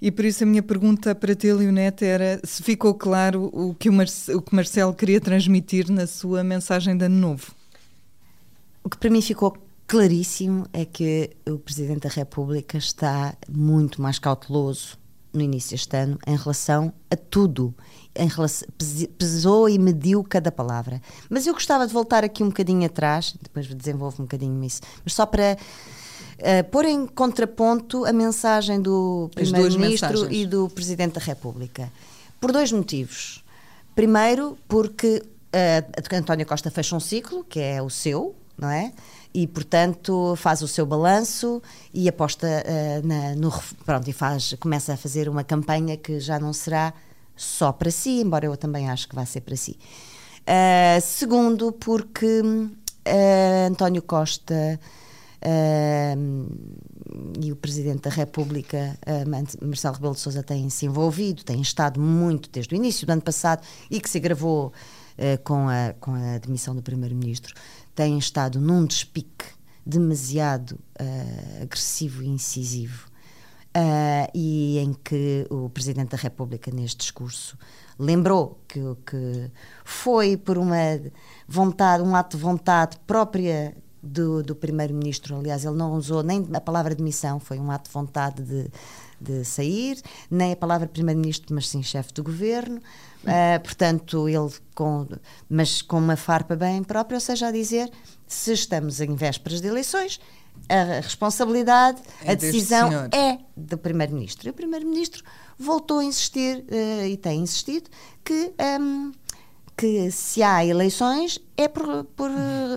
E 0.00 0.10
por 0.10 0.24
isso 0.24 0.44
a 0.44 0.46
minha 0.46 0.62
pergunta 0.62 1.14
para 1.14 1.34
ti, 1.34 1.52
Leonete, 1.52 2.04
era 2.04 2.40
se 2.44 2.62
ficou 2.62 2.94
claro 2.94 3.50
o 3.52 3.74
que 3.74 3.88
o, 3.88 3.92
Marce 3.92 4.32
o 4.34 4.40
que 4.40 4.54
Marcelo 4.54 4.94
queria 4.94 5.20
transmitir 5.20 5.90
na 5.90 6.06
sua 6.06 6.42
mensagem 6.42 6.96
de 6.96 7.04
ano 7.04 7.16
novo. 7.16 7.52
O 8.82 8.88
que 8.88 8.96
para 8.96 9.10
mim 9.10 9.20
ficou 9.20 9.54
claríssimo 9.90 10.66
é 10.72 10.84
que 10.84 11.30
o 11.44 11.58
Presidente 11.58 12.06
da 12.06 12.08
República 12.08 12.78
está 12.78 13.34
muito 13.48 14.00
mais 14.00 14.20
cauteloso 14.20 14.96
no 15.32 15.42
início 15.42 15.72
deste 15.72 15.96
ano 15.96 16.16
em 16.28 16.36
relação 16.36 16.92
a 17.10 17.16
tudo. 17.16 17.74
Relação, 18.16 18.68
pesou 19.18 19.68
e 19.68 19.80
mediu 19.80 20.22
cada 20.22 20.52
palavra. 20.52 21.02
Mas 21.28 21.44
eu 21.44 21.52
gostava 21.52 21.88
de 21.88 21.92
voltar 21.92 22.22
aqui 22.22 22.44
um 22.44 22.50
bocadinho 22.50 22.86
atrás, 22.86 23.34
depois 23.42 23.66
desenvolvo 23.66 24.22
um 24.22 24.26
bocadinho 24.26 24.62
isso, 24.62 24.80
mas 25.04 25.12
só 25.12 25.26
para 25.26 25.56
uh, 25.56 26.70
pôr 26.70 26.84
em 26.84 27.04
contraponto 27.04 28.04
a 28.04 28.12
mensagem 28.12 28.80
do 28.80 29.28
Primeiro-Ministro 29.34 30.32
e 30.32 30.46
do 30.46 30.68
Presidente 30.68 31.14
da 31.14 31.20
República. 31.20 31.90
Por 32.40 32.52
dois 32.52 32.70
motivos. 32.70 33.44
Primeiro, 33.96 34.56
porque 34.68 35.20
uh, 35.20 36.16
António 36.16 36.46
Costa 36.46 36.70
fecha 36.70 36.94
um 36.94 37.00
ciclo, 37.00 37.42
que 37.42 37.58
é 37.58 37.82
o 37.82 37.90
seu, 37.90 38.36
não 38.56 38.70
é? 38.70 38.92
E 39.32 39.46
portanto 39.46 40.34
faz 40.36 40.60
o 40.62 40.68
seu 40.68 40.84
balanço 40.84 41.62
e 41.94 42.08
aposta 42.08 42.46
uh, 42.46 43.06
na, 43.06 43.34
no 43.36 43.52
pronto 43.84 44.08
e 44.08 44.12
faz 44.12 44.54
começa 44.58 44.94
a 44.94 44.96
fazer 44.96 45.28
uma 45.28 45.44
campanha 45.44 45.96
que 45.96 46.18
já 46.18 46.38
não 46.38 46.52
será 46.52 46.92
só 47.36 47.72
para 47.72 47.90
si 47.90 48.20
embora 48.20 48.46
eu 48.46 48.56
também 48.56 48.90
acho 48.90 49.08
que 49.08 49.14
vai 49.14 49.26
ser 49.26 49.40
para 49.42 49.56
si. 49.56 49.78
Uh, 50.40 51.00
segundo 51.00 51.72
porque 51.72 52.40
uh, 52.40 53.68
António 53.68 54.02
Costa 54.02 54.78
e 57.42 57.50
o 57.50 57.56
Presidente 57.56 58.02
da 58.02 58.10
República, 58.10 58.94
Marcelo 59.62 59.94
Rebelo 59.94 60.12
de 60.12 60.20
Sousa, 60.20 60.42
têm 60.42 60.68
se 60.68 60.84
envolvido, 60.84 61.42
têm 61.42 61.62
estado 61.62 61.98
muito 61.98 62.50
desde 62.50 62.74
o 62.74 62.76
início 62.76 63.06
do 63.06 63.10
ano 63.10 63.22
passado 63.22 63.66
e 63.90 63.98
que 64.02 64.10
se 64.10 64.18
agravou 64.18 64.70
com, 65.42 65.66
a, 65.66 65.94
com 65.98 66.12
a 66.12 66.36
demissão 66.36 66.76
do 66.76 66.82
Primeiro-Ministro, 66.82 67.54
têm 68.00 68.16
estado 68.16 68.58
num 68.58 68.86
despique 68.86 69.44
demasiado 69.84 70.70
uh, 70.98 71.62
agressivo 71.62 72.22
e 72.22 72.28
incisivo 72.28 73.06
uh, 73.76 74.30
e 74.34 74.78
em 74.78 74.94
que 74.94 75.46
o 75.50 75.68
Presidente 75.68 76.12
da 76.12 76.16
República, 76.16 76.70
neste 76.70 76.96
discurso, 76.96 77.58
lembrou 77.98 78.58
que, 78.66 78.80
que 79.04 79.50
foi 79.84 80.34
por 80.38 80.56
uma 80.56 80.78
vontade, 81.46 82.02
um 82.02 82.16
ato 82.16 82.38
de 82.38 82.42
vontade 82.42 82.98
própria 83.06 83.76
do, 84.02 84.42
do 84.42 84.56
Primeiro-Ministro. 84.56 85.36
Aliás, 85.36 85.66
ele 85.66 85.76
não 85.76 85.92
usou 85.92 86.22
nem 86.22 86.48
a 86.54 86.60
palavra 86.60 86.94
demissão, 86.94 87.38
foi 87.38 87.58
um 87.58 87.70
ato 87.70 87.90
de 87.90 87.92
vontade 87.92 88.42
de, 88.42 88.70
de 89.20 89.44
sair, 89.44 90.00
nem 90.30 90.52
a 90.52 90.56
palavra 90.56 90.88
Primeiro-Ministro, 90.88 91.54
mas 91.54 91.68
sim 91.68 91.82
chefe 91.82 92.12
do 92.14 92.22
governo. 92.22 92.80
Uh, 93.22 93.60
portanto, 93.62 94.28
ele 94.28 94.50
com, 94.74 95.06
mas 95.48 95.82
com 95.82 95.98
uma 95.98 96.16
farpa 96.16 96.56
bem 96.56 96.82
própria, 96.82 97.16
ou 97.16 97.20
seja, 97.20 97.48
a 97.48 97.52
dizer 97.52 97.90
se 98.26 98.52
estamos 98.52 99.00
em 99.00 99.14
vésperas 99.14 99.60
de 99.60 99.68
eleições, 99.68 100.20
a 100.68 101.00
responsabilidade, 101.00 102.00
é 102.22 102.32
a 102.32 102.34
decisão 102.34 102.90
é 103.12 103.38
do 103.56 103.76
Primeiro-Ministro. 103.76 104.48
E 104.48 104.50
o 104.50 104.54
Primeiro-Ministro 104.54 105.24
voltou 105.58 105.98
a 105.98 106.04
insistir 106.04 106.64
uh, 106.70 107.06
e 107.06 107.16
tem 107.16 107.40
insistido 107.40 107.90
que 108.24 108.52
um, 108.80 109.12
que 109.80 110.10
se 110.10 110.42
há 110.42 110.62
eleições 110.62 111.40
é 111.56 111.66
por, 111.66 112.04
por, 112.14 112.30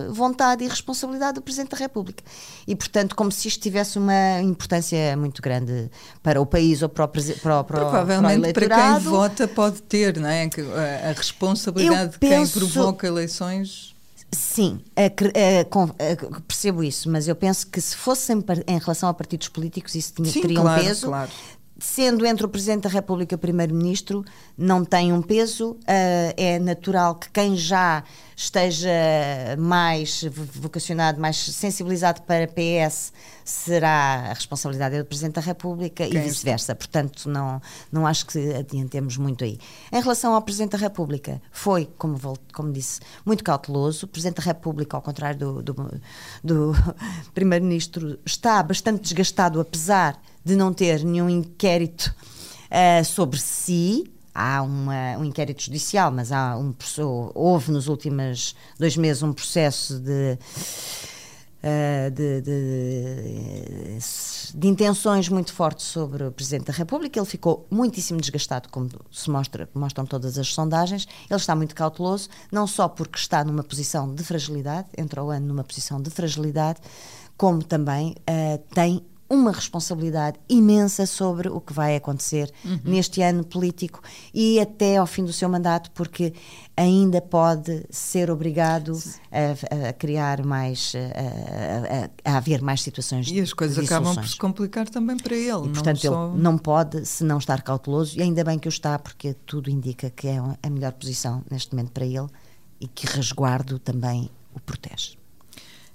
vontade 0.08 0.64
e 0.64 0.68
responsabilidade 0.68 1.34
do 1.34 1.42
Presidente 1.42 1.72
da 1.72 1.76
República. 1.76 2.24
E, 2.66 2.74
portanto, 2.74 3.14
como 3.14 3.30
se 3.30 3.46
isto 3.46 3.60
tivesse 3.60 3.98
uma 3.98 4.40
importância 4.40 5.14
muito 5.14 5.42
grande 5.42 5.90
para 6.22 6.40
o 6.40 6.46
país 6.46 6.80
ou 6.80 6.88
para 6.88 7.04
o, 7.04 7.08
para 7.08 7.60
o, 7.60 7.64
para 7.64 7.80
Provavelmente 7.80 8.54
para, 8.54 8.68
para 8.68 8.94
quem 8.94 8.98
vota 9.00 9.46
pode 9.46 9.82
ter, 9.82 10.18
não 10.18 10.30
é? 10.30 10.48
A 11.10 11.12
responsabilidade 11.12 12.18
penso, 12.18 12.58
de 12.58 12.60
quem 12.60 12.72
provoca 12.72 13.06
eleições. 13.06 13.94
Sim, 14.32 14.80
é, 14.96 15.10
percebo 16.48 16.82
isso, 16.82 17.10
mas 17.10 17.28
eu 17.28 17.36
penso 17.36 17.66
que 17.66 17.82
se 17.82 17.94
fosse 17.94 18.32
em, 18.32 18.42
em 18.66 18.78
relação 18.78 19.10
a 19.10 19.14
partidos 19.14 19.48
políticos 19.48 19.94
isso 19.94 20.14
tinha, 20.14 20.32
Sim, 20.32 20.40
teria 20.40 20.60
claro, 20.60 20.82
um 20.82 20.84
peso. 20.86 21.06
Claro 21.08 21.30
sendo 21.84 22.24
entre 22.24 22.46
o 22.46 22.48
Presidente 22.48 22.84
da 22.84 22.88
República 22.88 23.34
e 23.34 23.36
o 23.36 23.38
Primeiro-Ministro, 23.38 24.24
não 24.56 24.84
tem 24.84 25.12
um 25.12 25.20
peso. 25.20 25.72
Uh, 25.72 26.32
é 26.34 26.58
natural 26.58 27.14
que 27.14 27.28
quem 27.28 27.56
já 27.56 28.02
esteja 28.34 28.90
mais 29.58 30.24
vocacionado, 30.32 31.20
mais 31.20 31.36
sensibilizado 31.36 32.22
para 32.22 32.48
PS, 32.48 33.12
será 33.44 34.30
a 34.30 34.32
responsabilidade 34.32 34.98
do 34.98 35.04
Presidente 35.04 35.34
da 35.34 35.42
República 35.42 36.08
quem 36.08 36.18
e 36.18 36.22
vice-versa. 36.22 36.74
Portanto, 36.74 37.28
não, 37.28 37.60
não 37.92 38.06
acho 38.06 38.26
que 38.26 38.54
adiantemos 38.54 39.18
muito 39.18 39.44
aí. 39.44 39.58
Em 39.92 40.00
relação 40.00 40.34
ao 40.34 40.40
Presidente 40.40 40.72
da 40.72 40.78
República, 40.78 41.40
foi, 41.52 41.88
como, 41.98 42.18
como 42.52 42.72
disse, 42.72 43.00
muito 43.26 43.44
cauteloso. 43.44 44.06
O 44.06 44.08
Presidente 44.08 44.36
da 44.36 44.42
República, 44.42 44.96
ao 44.96 45.02
contrário 45.02 45.38
do, 45.38 45.62
do, 45.62 46.00
do 46.42 46.72
Primeiro-Ministro, 47.34 48.18
está 48.24 48.62
bastante 48.62 49.02
desgastado, 49.02 49.60
apesar 49.60 50.18
de 50.44 50.54
não 50.54 50.72
ter 50.72 51.02
nenhum 51.04 51.28
inquérito 51.28 52.14
uh, 52.70 53.04
sobre 53.04 53.40
si. 53.40 54.10
Há 54.34 54.62
uma, 54.62 55.16
um 55.18 55.24
inquérito 55.24 55.62
judicial, 55.62 56.10
mas 56.10 56.32
há 56.32 56.58
um, 56.58 56.74
houve 57.34 57.70
nos 57.70 57.86
últimos 57.86 58.56
dois 58.76 58.96
meses 58.96 59.22
um 59.22 59.32
processo 59.32 60.00
de, 60.00 60.36
uh, 61.62 62.10
de, 62.10 62.40
de, 62.40 63.98
de, 64.54 64.66
intenções 64.68 65.28
muito 65.28 65.52
fortes 65.52 65.86
sobre 65.86 66.24
o 66.24 66.32
Presidente 66.32 66.66
da 66.66 66.72
República. 66.72 67.16
Ele 67.16 67.26
ficou 67.26 67.64
muitíssimo 67.70 68.20
desgastado, 68.20 68.68
como 68.70 68.88
se 69.12 69.30
mostra, 69.30 69.68
mostram 69.72 70.04
todas 70.04 70.36
as 70.36 70.48
sondagens. 70.48 71.06
Ele 71.30 71.38
está 71.38 71.54
muito 71.54 71.76
cauteloso, 71.76 72.28
não 72.50 72.66
só 72.66 72.88
porque 72.88 73.16
está 73.16 73.44
numa 73.44 73.62
posição 73.62 74.12
de 74.12 74.24
fragilidade, 74.24 74.88
entrou 74.98 75.28
o 75.28 75.30
ano 75.30 75.46
numa 75.46 75.62
posição 75.62 76.02
de 76.02 76.10
fragilidade, 76.10 76.80
como 77.36 77.62
também 77.62 78.16
uh, 78.28 78.58
tem 78.74 79.00
uma 79.34 79.52
responsabilidade 79.52 80.38
imensa 80.48 81.06
sobre 81.06 81.48
o 81.48 81.60
que 81.60 81.72
vai 81.72 81.96
acontecer 81.96 82.50
uhum. 82.64 82.80
neste 82.84 83.20
ano 83.22 83.44
político 83.44 84.00
e 84.32 84.60
até 84.60 84.96
ao 84.96 85.06
fim 85.06 85.24
do 85.24 85.32
seu 85.32 85.48
mandato, 85.48 85.90
porque 85.92 86.32
ainda 86.76 87.20
pode 87.20 87.84
ser 87.90 88.30
obrigado 88.30 88.98
a, 89.30 89.88
a, 89.88 89.92
criar 89.92 90.44
mais, 90.44 90.92
a, 90.94 92.30
a, 92.32 92.36
haver 92.36 92.62
mais 92.62 92.82
situações 92.82 93.28
E 93.30 93.40
as 93.40 93.52
coisas 93.52 93.78
acabam 93.78 94.14
por 94.14 94.26
se 94.26 94.36
complicar 94.36 94.88
também 94.88 95.16
para 95.16 95.34
ele. 95.34 95.66
E, 95.66 95.70
portanto, 95.70 96.00
só... 96.00 96.28
ele 96.28 96.42
não 96.42 96.58
pode, 96.58 97.06
se 97.06 97.24
não 97.24 97.38
estar 97.38 97.62
cauteloso, 97.62 98.18
e 98.18 98.22
ainda 98.22 98.42
bem 98.44 98.58
que 98.58 98.68
o 98.68 98.70
está, 98.70 98.98
porque 98.98 99.34
tudo 99.46 99.70
indica 99.70 100.10
que 100.10 100.28
é 100.28 100.38
a 100.62 100.70
melhor 100.70 100.92
posição 100.92 101.42
neste 101.50 101.74
momento 101.74 101.92
para 101.92 102.06
ele 102.06 102.26
e 102.80 102.88
que 102.88 103.06
resguardo 103.06 103.78
também 103.78 104.30
o 104.54 104.60
protege. 104.60 105.16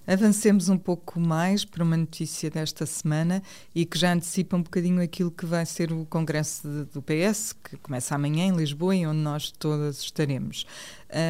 Avancemos 0.10 0.70
um 0.70 0.78
pouco 0.78 1.20
mais 1.20 1.64
para 1.64 1.84
uma 1.84 1.96
notícia 1.96 2.50
desta 2.50 2.84
semana 2.88 3.44
e 3.76 3.86
que 3.86 3.96
já 3.96 4.12
antecipa 4.12 4.58
um 4.58 4.64
bocadinho 4.64 5.04
aquilo 5.04 5.30
que 5.30 5.46
vai 5.46 5.64
ser 5.68 5.94
o 5.94 6.04
Congresso 6.04 6.68
de, 6.68 6.86
do 6.86 7.00
PS, 7.00 7.54
que 7.54 7.78
começa 7.78 8.16
amanhã 8.16 8.48
em 8.48 8.56
Lisboa 8.56 8.96
e 8.96 9.06
onde 9.06 9.20
nós 9.20 9.52
todas 9.52 10.00
estaremos. 10.00 10.66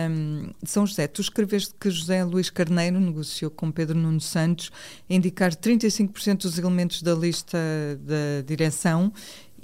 Um, 0.09 0.51
São 0.63 0.87
José, 0.87 1.07
tu 1.07 1.19
escreveste 1.19 1.73
que 1.77 1.91
José 1.91 2.23
Luís 2.23 2.49
Carneiro 2.49 3.01
negociou 3.01 3.51
com 3.51 3.69
Pedro 3.69 3.97
Nuno 3.97 4.21
Santos 4.21 4.71
indicar 5.09 5.53
35% 5.53 6.43
dos 6.43 6.57
elementos 6.57 7.01
da 7.01 7.13
lista 7.13 7.57
da 7.99 8.41
direção 8.47 9.11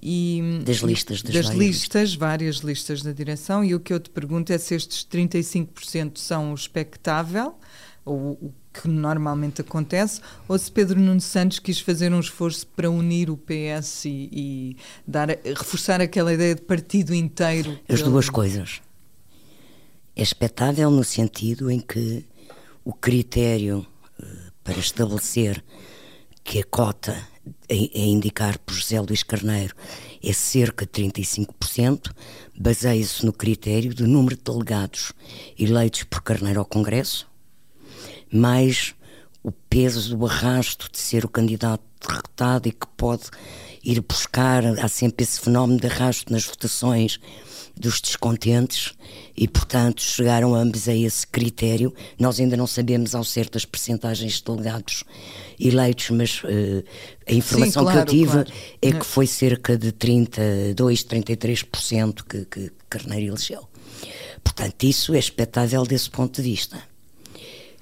e, 0.04 0.60
das 0.66 0.80
listas 0.80 1.22
das, 1.22 1.34
das 1.34 1.46
várias 1.46 1.58
listas, 1.58 2.02
listas, 2.02 2.16
várias 2.16 2.56
listas 2.58 3.02
da 3.02 3.14
direção 3.14 3.64
e 3.64 3.74
o 3.74 3.80
que 3.80 3.94
eu 3.94 4.00
te 4.02 4.10
pergunto 4.10 4.52
é 4.52 4.58
se 4.58 4.76
estes 4.76 5.06
35% 5.06 6.18
são 6.18 6.52
o 6.52 6.54
expectável 6.54 7.56
ou 8.04 8.34
o 8.34 8.54
que 8.82 8.88
normalmente 8.88 9.62
acontece, 9.62 10.22
ou 10.48 10.58
se 10.58 10.72
Pedro 10.72 11.00
Nuno 11.00 11.22
Santos 11.22 11.60
quis 11.60 11.80
fazer 11.80 12.12
um 12.12 12.20
esforço 12.20 12.68
para 12.68 12.90
unir 12.90 13.30
o 13.30 13.38
PS 13.38 14.06
e, 14.06 14.30
e 14.32 14.78
dar, 15.08 15.30
reforçar 15.44 16.02
aquela 16.02 16.34
ideia 16.34 16.56
de 16.56 16.62
partido 16.62 17.14
inteiro. 17.14 17.80
As 17.88 18.02
duas 18.02 18.30
coisas. 18.30 18.82
É 20.16 20.22
expectável 20.22 20.90
no 20.90 21.04
sentido 21.04 21.70
em 21.70 21.80
que 21.80 22.26
o 22.84 22.94
critério 22.94 23.86
uh, 24.20 24.26
para 24.64 24.78
estabelecer 24.80 25.64
que 26.44 26.60
a 26.60 26.64
cota 26.64 27.12
a, 27.12 27.74
a 27.74 28.06
indicar 28.06 28.58
por 28.60 28.74
José 28.74 29.00
Luís 29.00 29.24
Carneiro 29.24 29.76
é 30.24 30.34
cerca 30.34 30.86
de 30.86 30.92
35%, 30.92 32.12
baseia-se 32.58 33.26
no 33.26 33.34
critério 33.34 33.94
do 33.94 34.08
número 34.08 34.36
de 34.36 34.44
delegados 34.44 35.12
eleitos 35.58 36.04
por 36.04 36.22
Carneiro 36.22 36.60
ao 36.60 36.66
Congresso, 36.66 37.28
mais 38.32 38.96
o 39.44 39.52
peso, 39.52 40.18
o 40.18 40.26
arrasto 40.26 40.90
de 40.92 40.98
ser 40.98 41.24
o 41.24 41.30
candidato 41.30 41.84
derrotado 42.02 42.68
e 42.68 42.72
que 42.72 42.88
pode 42.98 43.26
ir 43.84 44.02
buscar, 44.02 44.66
há 44.80 44.88
sempre 44.88 45.24
esse 45.24 45.40
fenómeno 45.40 45.80
de 45.80 45.86
arrasto 45.86 46.34
nas 46.34 46.44
votações 46.44 47.20
dos 47.78 48.02
descontentes 48.02 48.94
e, 49.38 49.48
portanto, 49.48 50.02
chegaram 50.02 50.56
ambos 50.56 50.88
a 50.88 50.96
esse 50.96 51.28
critério. 51.28 51.94
Nós 52.18 52.40
ainda 52.40 52.58
não 52.58 52.66
sabemos 52.66 53.14
ao 53.14 53.24
certo 53.24 53.58
as 53.58 53.66
percentagens 53.66 54.34
de 54.34 54.44
delegados 54.44 55.04
eleitos, 55.60 56.10
mas 56.10 56.42
uh, 56.44 56.84
a 57.28 57.34
informação 57.34 57.84
Sim, 57.84 57.92
claro, 57.92 58.06
que 58.08 58.16
eu 58.16 58.20
tive 58.20 58.32
claro. 58.32 58.52
é 58.82 58.92
que 58.94 59.06
foi 59.06 59.28
cerca 59.28 59.78
de 59.78 59.92
32, 59.92 61.04
33% 61.04 62.24
que, 62.28 62.46
que 62.46 62.72
Carneiro 62.90 63.34
elegeu. 63.34 63.68
Portanto, 64.44 64.84
isso 64.84 65.14
é 65.14 65.20
expectável 65.20 65.84
desse 65.84 66.10
ponto 66.10 66.42
de 66.42 66.50
vista 66.50 66.95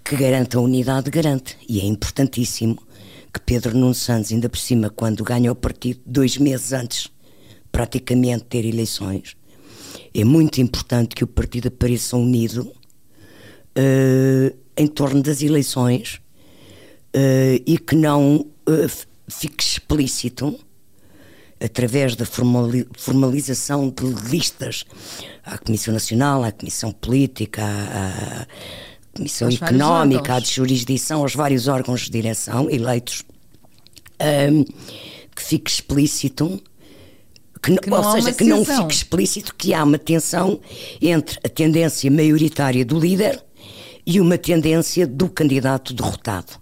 que 0.04 0.16
garante 0.16 0.58
a 0.58 0.60
unidade, 0.60 1.10
garante. 1.10 1.58
E 1.68 1.80
é 1.80 1.86
importantíssimo 1.86 2.78
que 3.34 3.40
Pedro 3.40 3.76
Nuno 3.78 3.94
Santos, 3.94 4.32
ainda 4.32 4.50
por 4.50 4.60
cima, 4.60 4.90
quando 4.90 5.24
ganha 5.24 5.52
o 5.52 5.56
partido, 5.56 6.00
dois 6.06 6.38
meses 6.38 6.74
antes, 6.74 7.12
praticamente, 7.72 8.44
ter 8.46 8.66
eleições, 8.66 9.36
é 10.14 10.24
muito 10.24 10.62
importante 10.62 11.16
que 11.16 11.24
o 11.24 11.28
partido 11.28 11.70
apareça 11.70 12.16
unido 12.16 12.72
uh, 13.78 14.58
em 14.78 14.88
torno 14.88 15.22
das 15.24 15.42
eleições 15.42 16.22
uh, 17.16 17.64
e 17.66 17.78
que 17.78 17.96
não 17.96 18.46
uh, 18.68 19.06
fique 19.28 19.64
explícito 19.64 20.60
através 21.60 22.16
da 22.16 22.26
formalização 22.26 23.90
de 23.90 24.04
listas 24.30 24.84
à 25.46 25.58
Comissão 25.58 25.94
Nacional, 25.94 26.44
à 26.44 26.52
Comissão 26.52 26.92
Política, 26.92 27.64
à, 27.64 28.46
Comissão 29.16 29.48
aos 29.48 29.62
Económica, 29.62 30.36
à 30.36 30.40
de 30.40 30.52
Jurisdição, 30.52 31.22
aos 31.22 31.36
vários 31.36 31.68
órgãos 31.68 32.02
de 32.02 32.10
direção 32.10 32.70
eleitos, 32.70 33.24
um, 34.52 34.64
que 34.64 35.44
fique 35.44 35.70
explícito. 35.70 36.62
Que, 37.62 37.78
que 37.78 37.94
ou 37.94 38.12
seja, 38.12 38.34
que 38.34 38.44
não 38.44 38.66
fique 38.66 38.94
explícito 38.94 39.56
que 39.56 39.74
há 39.74 39.84
uma 39.84 39.98
tensão 39.98 40.60
entre 41.02 41.40
a 41.44 41.48
tendência 41.48 42.12
maioritária 42.12 42.84
do 42.84 43.00
líder 43.00 43.42
e 44.06 44.20
uma 44.20 44.38
tendência 44.38 45.08
do 45.08 45.30
candidato 45.30 45.94
derrotado. 45.94 46.62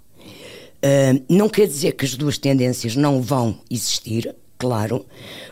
Uh, 0.84 1.24
não 1.30 1.50
quer 1.50 1.68
dizer 1.68 1.94
que 1.94 2.06
as 2.06 2.16
duas 2.16 2.38
tendências 2.38 2.96
não 2.96 3.22
vão 3.22 3.60
existir, 3.70 4.36
claro, 4.58 5.06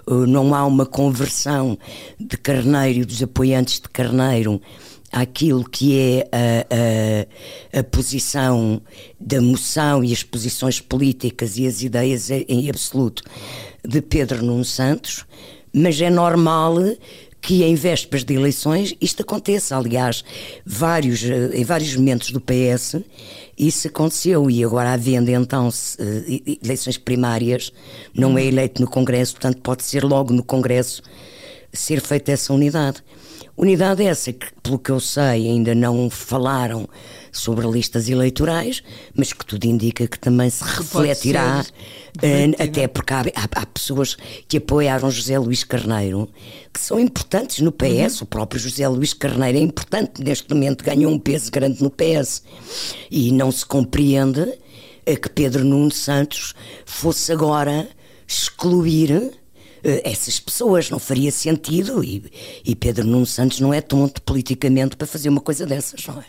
uh, 0.08 0.26
não 0.28 0.54
há 0.54 0.66
uma 0.66 0.86
conversão 0.86 1.78
de 2.20 2.38
Carneiro, 2.38 3.06
dos 3.06 3.22
apoiantes 3.24 3.80
de 3.80 3.90
Carneiro, 3.90 4.62
àquilo 5.12 5.68
que 5.68 5.98
é 5.98 6.28
a, 7.74 7.80
a 7.80 7.84
posição 7.84 8.82
da 9.20 9.42
moção 9.42 10.04
e 10.04 10.14
as 10.14 10.24
posições 10.24 10.80
políticas 10.80 11.58
e 11.58 11.68
as 11.68 11.82
ideias 11.82 12.30
em 12.30 12.70
absoluto 12.70 13.24
de 13.86 14.02
Pedro 14.02 14.44
Nuno 14.44 14.66
Santos, 14.66 15.26
mas 15.74 16.00
é 16.02 16.10
normal 16.10 16.76
que 17.42 17.64
em 17.64 17.76
vésperas 17.76 18.26
de 18.26 18.34
eleições 18.34 18.94
isto 19.00 19.22
aconteça. 19.22 19.78
Aliás, 19.78 20.24
vários, 20.66 21.24
eh, 21.24 21.52
em 21.54 21.64
vários 21.64 21.96
momentos 21.96 22.32
do 22.32 22.42
PS 22.42 22.98
isso 23.60 23.90
aconteceu 23.90 24.50
e 24.50 24.64
agora 24.64 24.94
havendo 24.94 25.30
então 25.30 25.68
eh, 26.00 26.58
eleições 26.64 26.98
primárias, 26.98 27.74
não 28.14 28.38
é 28.38 28.46
eleito 28.46 28.82
no 28.82 28.90
Congresso, 28.90 29.34
portanto 29.34 29.58
pode 29.62 29.84
ser 29.84 30.06
logo 30.06 30.34
no 30.34 30.42
Congresso 30.42 31.04
ser 31.74 32.00
feita 32.00 32.32
essa 32.32 32.54
unidade. 32.54 33.04
Unidade 33.56 34.04
essa 34.04 34.32
que, 34.32 34.48
pelo 34.64 34.80
que 34.80 34.90
eu 34.90 35.00
sei, 35.00 35.48
ainda 35.48 35.76
não 35.76 36.10
falaram 36.10 36.88
sobre 37.32 37.68
listas 37.68 38.10
eleitorais, 38.10 38.82
mas 39.14 39.34
que 39.34 39.46
tudo 39.46 39.66
indica 39.66 40.08
que 40.08 40.18
também 40.18 40.50
se 40.50 40.64
refletirá, 40.64 41.66
uh, 42.18 42.64
até 42.64 42.88
porque 42.88 43.14
há, 43.14 43.22
há, 43.36 43.62
há, 43.62 43.66
pessoas 43.66 44.18
que 44.48 44.58
apoiaram 44.58 45.12
José 45.12 45.38
Luís 45.38 45.64
Carneiro, 45.64 46.30
que 46.74 46.80
são 46.80 47.00
importantes 47.00 47.60
no 47.60 47.72
PS. 47.72 48.22
Uhum. 48.22 48.24
O 48.24 48.26
próprio 48.26 48.60
José 48.60 48.88
Luís 48.88 49.14
Carneiro 49.14 49.58
é 49.58 49.62
importante, 49.62 50.24
neste 50.24 50.54
momento 50.54 50.84
ganhou 50.84 51.12
um 51.12 51.20
peso 51.20 51.52
grande 51.52 51.84
no 51.84 51.90
PS. 51.90 52.44
E 53.12 53.32
não 53.32 53.52
se 53.52 53.66
compreende 53.66 54.42
uh, 54.42 55.20
que 55.22 55.30
Pedro 55.30 55.64
Nuno 55.64 55.92
Santos 55.92 56.54
fosse 56.86 57.32
agora 57.32 57.88
excluir 58.28 59.12
eh, 59.12 59.32
essas 59.84 60.40
pessoas, 60.40 60.90
não 60.90 61.00
faria 61.00 61.32
sentido 61.32 62.04
e, 62.04 62.32
e 62.66 62.76
Pedro 62.76 63.06
Nuno 63.06 63.26
Santos 63.26 63.60
não 63.60 63.74
é 63.74 63.82
tonto 63.82 64.22
politicamente 64.22 64.96
para 64.96 65.08
fazer 65.08 65.30
uma 65.30 65.42
coisa 65.42 65.66
dessas, 65.66 66.06
não 66.06 66.20
é? 66.20 66.26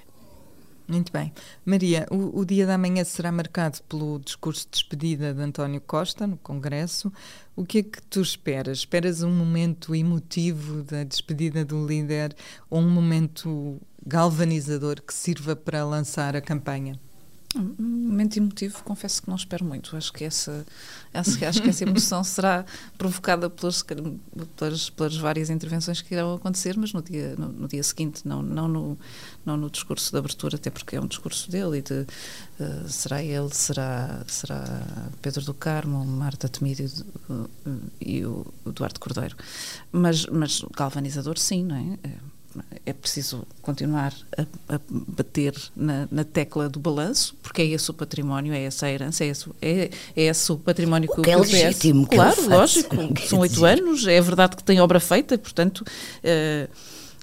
Muito 0.91 1.13
bem. 1.13 1.33
Maria, 1.65 2.05
o, 2.11 2.41
o, 2.41 2.45
dia 2.45 2.67
da 2.67 2.77
manhã 2.77 3.05
será 3.05 3.31
marcado 3.31 3.79
pelo 3.89 4.19
discurso 4.19 4.65
de 4.65 4.73
despedida 4.73 5.33
de 5.33 5.41
António 5.41 5.81
Costa 5.81 6.27
no 6.27 6.37
Congresso. 6.37 7.13
O 7.55 7.65
que 7.65 7.79
é 7.79 7.83
que 7.85 8.03
tu 8.03 8.21
esperas? 8.21 8.79
Esperas 8.79 9.23
um 9.23 9.31
momento 9.31 9.95
emotivo 9.95 10.83
da 10.83 11.05
despedida 11.05 11.65
do 11.65 11.87
líder 11.87 12.35
ou 12.69 12.81
um 12.81 12.91
momento 12.91 13.81
galvanizador 14.05 15.01
que 15.01 15.15
sirva 15.15 15.55
para 15.55 15.85
lançar 15.85 16.35
a 16.35 16.41
campanha? 16.41 16.99
Um 17.57 17.83
momento 17.83 18.37
emotivo, 18.37 18.81
confesso 18.85 19.23
que 19.23 19.29
não 19.29 19.35
espero 19.35 19.65
muito. 19.65 19.97
Acho 19.97 20.13
que 20.13 20.23
essa, 20.23 20.65
acho, 21.13 21.45
acho 21.45 21.61
que 21.61 21.69
essa 21.69 21.83
emoção 21.83 22.23
será 22.25 22.65
provocada 22.97 23.51
pelas, 23.51 23.85
pelas, 24.57 24.89
pelas, 24.91 25.17
várias 25.17 25.51
intervenções 25.51 26.01
que 26.01 26.15
irão 26.15 26.35
acontecer, 26.35 26.77
mas 26.77 26.93
no 26.93 27.03
dia, 27.03 27.35
no, 27.37 27.49
no, 27.49 27.67
dia 27.67 27.83
seguinte, 27.83 28.23
não, 28.25 28.41
não, 28.41 28.69
no, 28.69 28.99
não 29.45 29.57
no 29.57 29.69
discurso 29.69 30.13
de 30.13 30.19
abertura, 30.19 30.55
até 30.55 30.71
porque 30.71 30.95
é 30.95 31.01
um 31.01 31.09
discurso 31.09 31.51
dele 31.51 31.79
e 31.79 31.83
de 31.83 32.07
uh, 32.61 32.89
será 32.89 33.21
ele, 33.21 33.53
será, 33.53 34.23
será 34.29 34.63
Pedro 35.21 35.45
do 35.45 35.53
Carmo, 35.53 36.05
Marta 36.05 36.49
Temido 36.49 36.83
e, 36.83 37.33
uh, 37.33 37.51
e 38.01 38.25
o, 38.25 38.47
o 38.65 38.71
Duarte 38.71 39.01
Cordeiro. 39.01 39.37
Mas, 39.91 40.25
mas 40.27 40.63
galvanizador, 40.77 41.37
sim, 41.37 41.65
não 41.65 41.75
é? 41.75 42.09
é 42.09 42.40
é 42.85 42.93
preciso 42.93 43.47
continuar 43.63 44.13
a, 44.37 44.43
a 44.75 44.81
bater 44.89 45.55
na, 45.77 46.09
na, 46.11 46.25
tecla 46.25 46.69
do 46.69 46.81
balanço, 46.81 47.37
porque 47.43 47.63
é 47.63 47.67
esse 47.67 47.91
o 47.91 47.95
património, 47.95 48.53
é 48.53 48.63
essa 48.63 48.87
a 48.87 48.91
herança, 48.91 49.25
é 49.25 49.29
esse, 49.29 49.49
é, 49.63 49.91
é 50.17 50.23
esse 50.23 50.51
o 50.51 50.57
património 50.57 51.09
o 51.11 51.17
que, 51.17 51.23
que 51.23 51.31
é 51.31 51.37
o 51.37 51.41
legítimo. 51.41 52.07
Claro, 52.07 52.49
lógico, 52.49 52.97
são 53.29 53.39
oito 53.41 53.65
anos, 53.65 54.07
é 54.07 54.21
verdade 54.21 54.57
que 54.57 54.65
tem 54.65 54.81
obra 54.81 55.01
feita, 55.01 55.39
portanto. 55.39 55.85
Uh, 56.25 56.69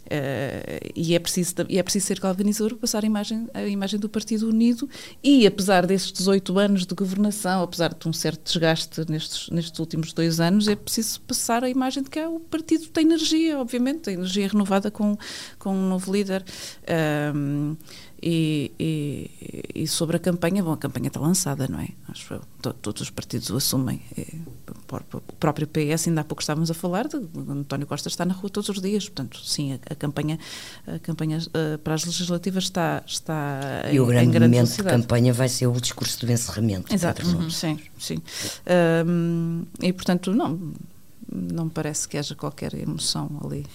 Uh, 0.07 0.91
e, 0.95 1.13
é 1.13 1.19
preciso, 1.19 1.53
e 1.67 1.77
é 1.77 1.83
preciso 1.83 2.05
ser 2.05 2.19
galvanizador 2.19 2.69
para 2.71 2.79
passar 2.79 3.03
a 3.03 3.07
imagem, 3.07 3.47
a 3.53 3.63
imagem 3.63 3.99
do 3.99 4.07
Partido 4.07 4.47
Unido 4.47 4.89
e 5.21 5.45
apesar 5.45 5.85
destes 5.85 6.13
18 6.13 6.57
anos 6.57 6.85
de 6.85 6.95
governação, 6.95 7.61
apesar 7.61 7.93
de 7.93 8.07
um 8.07 8.13
certo 8.13 8.41
desgaste 8.45 9.01
nestes, 9.09 9.49
nestes 9.49 9.77
últimos 9.79 10.13
dois 10.13 10.39
anos, 10.39 10.69
é 10.69 10.77
preciso 10.77 11.19
passar 11.21 11.61
a 11.63 11.69
imagem 11.69 12.03
de 12.03 12.09
que 12.09 12.19
é, 12.19 12.27
o 12.27 12.39
partido 12.39 12.87
tem 12.87 13.05
energia, 13.05 13.59
obviamente, 13.59 13.99
tem 13.99 14.13
energia 14.13 14.47
renovada 14.47 14.89
com, 14.89 15.17
com 15.59 15.75
um 15.75 15.89
novo 15.89 16.13
líder. 16.13 16.43
Uh, 16.83 17.77
e, 18.21 18.71
e, 18.79 19.83
e, 19.83 19.87
sobre 19.87 20.17
a 20.17 20.19
campanha, 20.19 20.63
bom, 20.63 20.73
a 20.73 20.77
campanha 20.77 21.07
está 21.07 21.19
lançada, 21.19 21.67
não 21.67 21.79
é? 21.79 21.89
Acho 22.09 22.39
que 22.39 22.73
todos 22.81 23.01
os 23.01 23.09
partidos 23.11 23.49
o 23.51 23.57
assumem. 23.57 24.01
O 25.13 25.33
próprio 25.33 25.67
PS, 25.67 26.07
ainda 26.07 26.21
há 26.21 26.23
pouco 26.23 26.41
estávamos 26.41 26.71
a 26.71 26.73
falar, 26.73 27.07
de, 27.07 27.17
António 27.49 27.85
Costa 27.85 28.09
está 28.09 28.25
na 28.25 28.33
rua 28.33 28.49
todos 28.49 28.69
os 28.69 28.81
dias, 28.81 29.07
portanto, 29.07 29.39
sim, 29.45 29.73
a, 29.73 29.75
a 29.91 29.95
campanha, 29.95 30.39
a 30.87 30.97
campanha 30.99 31.37
uh, 31.37 31.77
para 31.79 31.93
as 31.93 32.05
legislativas 32.05 32.63
está, 32.63 33.03
está 33.05 33.83
e 33.91 33.97
em, 33.97 33.99
o 33.99 34.05
grande 34.05 34.31
grande 34.31 34.55
momento 34.55 34.75
de 34.75 34.83
campanha 34.83 35.31
vai 35.31 35.49
ser 35.49 35.67
o 35.67 35.79
discurso 35.79 36.25
do 36.25 36.31
encerramento. 36.31 36.93
Exato, 36.93 37.25
uhum, 37.27 37.49
sim, 37.51 37.79
sim. 37.99 38.21
Um, 39.05 39.63
e, 39.81 39.93
portanto, 39.93 40.33
não 40.33 40.73
não 41.29 41.65
me 41.65 41.71
parece 41.71 42.07
que 42.07 42.17
haja 42.17 42.33
qualquer 42.35 42.73
emoção 42.73 43.29
ali. 43.43 43.65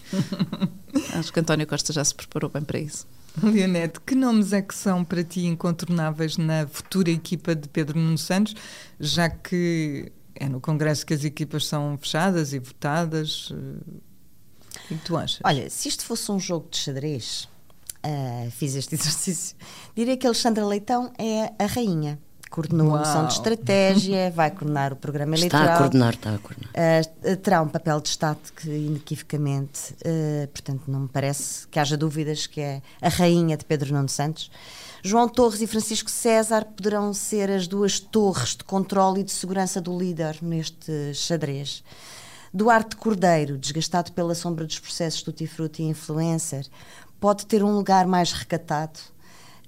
Acho 1.15 1.33
que 1.33 1.39
António 1.39 1.67
Costa 1.67 1.93
já 1.93 2.03
se 2.03 2.15
preparou 2.15 2.51
bem 2.51 2.63
para 2.63 2.79
isso. 2.79 3.07
Leonete, 3.43 4.01
que 4.01 4.15
nomes 4.15 4.53
é 4.53 4.61
que 4.61 4.75
são 4.75 5.05
para 5.05 5.25
ti 5.25 5.47
incontornáveis 5.47 6.37
na 6.37 6.67
futura 6.67 7.11
equipa 7.11 7.55
de 7.55 7.69
Pedro 7.69 7.99
Nuno 7.99 8.19
Santos, 8.19 8.55
já 9.01 9.31
que 9.31 10.13
é 10.35 10.49
no 10.49 10.61
Congresso 10.61 11.07
que 11.07 11.15
as 11.15 11.25
equipas 11.25 11.67
são 11.67 11.97
fechadas 11.97 12.53
e 12.53 12.59
votadas? 12.59 13.51
O 13.51 14.89
que 14.89 15.05
tu 15.05 15.17
achas? 15.17 15.41
Olha, 15.45 15.71
se 15.71 15.89
isto 15.89 16.05
fosse 16.05 16.31
um 16.31 16.39
jogo 16.39 16.69
de 16.71 16.77
xadrez, 16.79 17.49
uh, 18.05 18.51
fiz 18.51 18.75
este 18.75 18.95
exercício, 18.97 19.57
diria 19.95 20.17
que 20.17 20.27
Alexandra 20.27 20.67
Leitão 20.67 21.13
é 21.19 21.53
a 21.59 21.67
rainha 21.67 22.19
coordenou 22.53 22.89
Uau. 22.89 22.97
a 22.97 23.01
missão 23.01 23.27
de 23.27 23.33
estratégia, 23.33 24.31
vai 24.37 24.51
coordenar 24.51 24.93
o 24.93 24.97
programa 24.97 25.35
está 25.35 25.47
eleitoral. 25.47 25.65
Está 25.65 25.75
a 25.75 25.79
coordenar, 25.79 26.15
está 26.15 26.35
a 26.35 26.39
coordenar. 26.39 26.71
Uh, 26.73 27.37
terá 27.39 27.63
um 27.63 27.69
papel 27.69 27.97
de 27.97 28.05
destaque 28.05 28.53
que, 28.53 28.69
inequivocamente, 28.69 29.95
uh, 29.95 30.47
portanto, 30.49 30.83
não 30.87 31.01
me 31.01 31.09
parece 31.09 31.67
que 31.69 31.81
haja 31.81 31.97
dúvidas 31.97 32.47
que 32.47 32.61
é 32.61 32.83
a 33.01 33.09
rainha 33.09 33.57
de 33.57 33.65
Pedro 33.65 33.95
Nuno 33.95 34.09
Santos. 34.09 34.51
João 35.03 35.29
Torres 35.29 35.63
e 35.63 35.67
Francisco 35.67 36.11
César 36.11 36.65
poderão 36.65 37.13
ser 37.13 37.51
as 37.51 37.67
duas 37.67 37.99
torres 37.99 38.51
de 38.51 38.63
controle 38.65 39.23
e 39.23 39.25
de 39.25 39.33
segurança 39.33 39.81
do 39.81 39.99
líder 39.99 40.37
neste 40.43 41.15
xadrez. 41.15 41.83
Duarte 42.55 42.97
Cordeiro, 42.97 43.57
desgastado 43.57 44.13
pela 44.13 44.35
sombra 44.35 44.67
dos 44.67 44.79
processos 44.79 45.23
do 45.23 45.33
Tifruti 45.33 45.83
e 45.83 45.87
influencer, 45.87 46.67
pode 47.19 47.47
ter 47.47 47.65
um 47.65 47.75
lugar 47.75 48.07
mais 48.07 48.33
recatado 48.33 49.01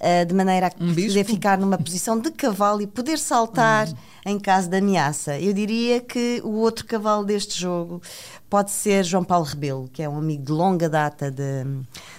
uh, 0.01 0.27
de 0.27 0.35
maneira 0.35 0.69
a 0.69 0.85
um 0.85 0.93
poder 0.95 1.25
ficar 1.25 1.59
numa 1.59 1.79
posição 1.79 2.19
de 2.19 2.31
cavalo 2.31 2.83
e 2.83 2.87
poder 2.87 3.19
saltar 3.19 3.89
uhum. 3.89 3.95
em 4.27 4.39
caso 4.39 4.69
de 4.69 4.77
ameaça. 4.77 5.39
Eu 5.39 5.53
diria 5.53 6.01
que 6.01 6.41
o 6.45 6.53
outro 6.53 6.85
cavalo 6.85 7.25
deste 7.25 7.61
jogo 7.61 8.01
pode 8.55 8.71
ser 8.71 9.03
João 9.05 9.25
Paulo 9.25 9.45
Rebelo, 9.45 9.89
que 9.93 10.01
é 10.01 10.09
um 10.09 10.17
amigo 10.17 10.45
de 10.45 10.53
longa 10.53 10.89
data 10.89 11.29
de, 11.29 11.65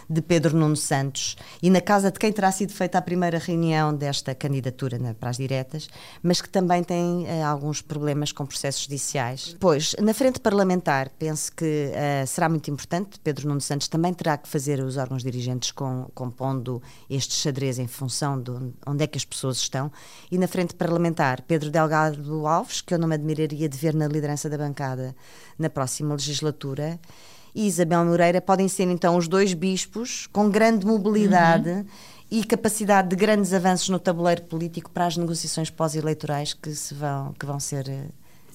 de 0.09 0.21
Pedro 0.21 0.57
Nuno 0.57 0.75
Santos 0.75 1.37
e 1.63 1.69
na 1.69 1.79
casa 1.79 2.11
de 2.11 2.19
quem 2.19 2.29
terá 2.29 2.51
sido 2.51 2.73
feita 2.73 2.97
a 2.97 3.01
primeira 3.01 3.37
reunião 3.37 3.95
desta 3.95 4.35
candidatura 4.35 4.99
na, 4.99 5.13
para 5.13 5.29
as 5.29 5.37
diretas, 5.37 5.87
mas 6.21 6.41
que 6.41 6.49
também 6.49 6.83
tem 6.83 7.23
uh, 7.23 7.45
alguns 7.45 7.81
problemas 7.81 8.33
com 8.33 8.45
processos 8.45 8.83
judiciais. 8.83 9.55
Pois, 9.61 9.95
na 9.97 10.13
frente 10.13 10.41
parlamentar, 10.41 11.09
penso 11.17 11.53
que 11.53 11.63
uh, 11.93 12.27
será 12.27 12.49
muito 12.49 12.69
importante. 12.69 13.17
Pedro 13.23 13.47
Nuno 13.47 13.61
Santos 13.61 13.87
também 13.87 14.13
terá 14.13 14.37
que 14.37 14.49
fazer 14.49 14.81
os 14.81 14.97
órgãos 14.97 15.23
dirigentes 15.23 15.71
com, 15.71 16.09
compondo 16.13 16.83
este 17.09 17.33
xadrez 17.33 17.79
em 17.79 17.87
função 17.87 18.41
de 18.41 18.51
onde 18.85 19.05
é 19.05 19.07
que 19.07 19.17
as 19.17 19.23
pessoas 19.23 19.55
estão. 19.55 19.89
E 20.29 20.37
na 20.37 20.49
frente 20.49 20.75
parlamentar, 20.75 21.43
Pedro 21.43 21.71
Delgado 21.71 22.45
Alves, 22.45 22.81
que 22.81 22.93
eu 22.93 22.99
não 22.99 23.07
me 23.07 23.15
admiraria 23.15 23.69
de 23.69 23.77
ver 23.77 23.93
na 23.93 24.05
liderança 24.05 24.49
da 24.49 24.57
bancada 24.57 25.15
na 25.57 25.69
próxima 25.69 26.09
legislatura 26.09 26.24
e 27.55 27.67
Isabel 27.67 28.03
Moreira 28.03 28.41
podem 28.41 28.67
ser 28.67 28.83
então 28.83 29.15
os 29.15 29.29
dois 29.29 29.53
bispos 29.53 30.27
com 30.27 30.49
grande 30.49 30.85
mobilidade 30.85 31.69
uhum. 31.69 31.85
e 32.29 32.43
capacidade 32.43 33.07
de 33.07 33.15
grandes 33.15 33.53
avanços 33.53 33.87
no 33.87 33.97
tabuleiro 33.97 34.41
político 34.43 34.91
para 34.91 35.05
as 35.05 35.15
negociações 35.15 35.69
pós-eleitorais 35.69 36.53
que, 36.53 36.75
se 36.75 36.93
vão, 36.93 37.33
que 37.39 37.45
vão 37.45 37.57
ser 37.57 37.85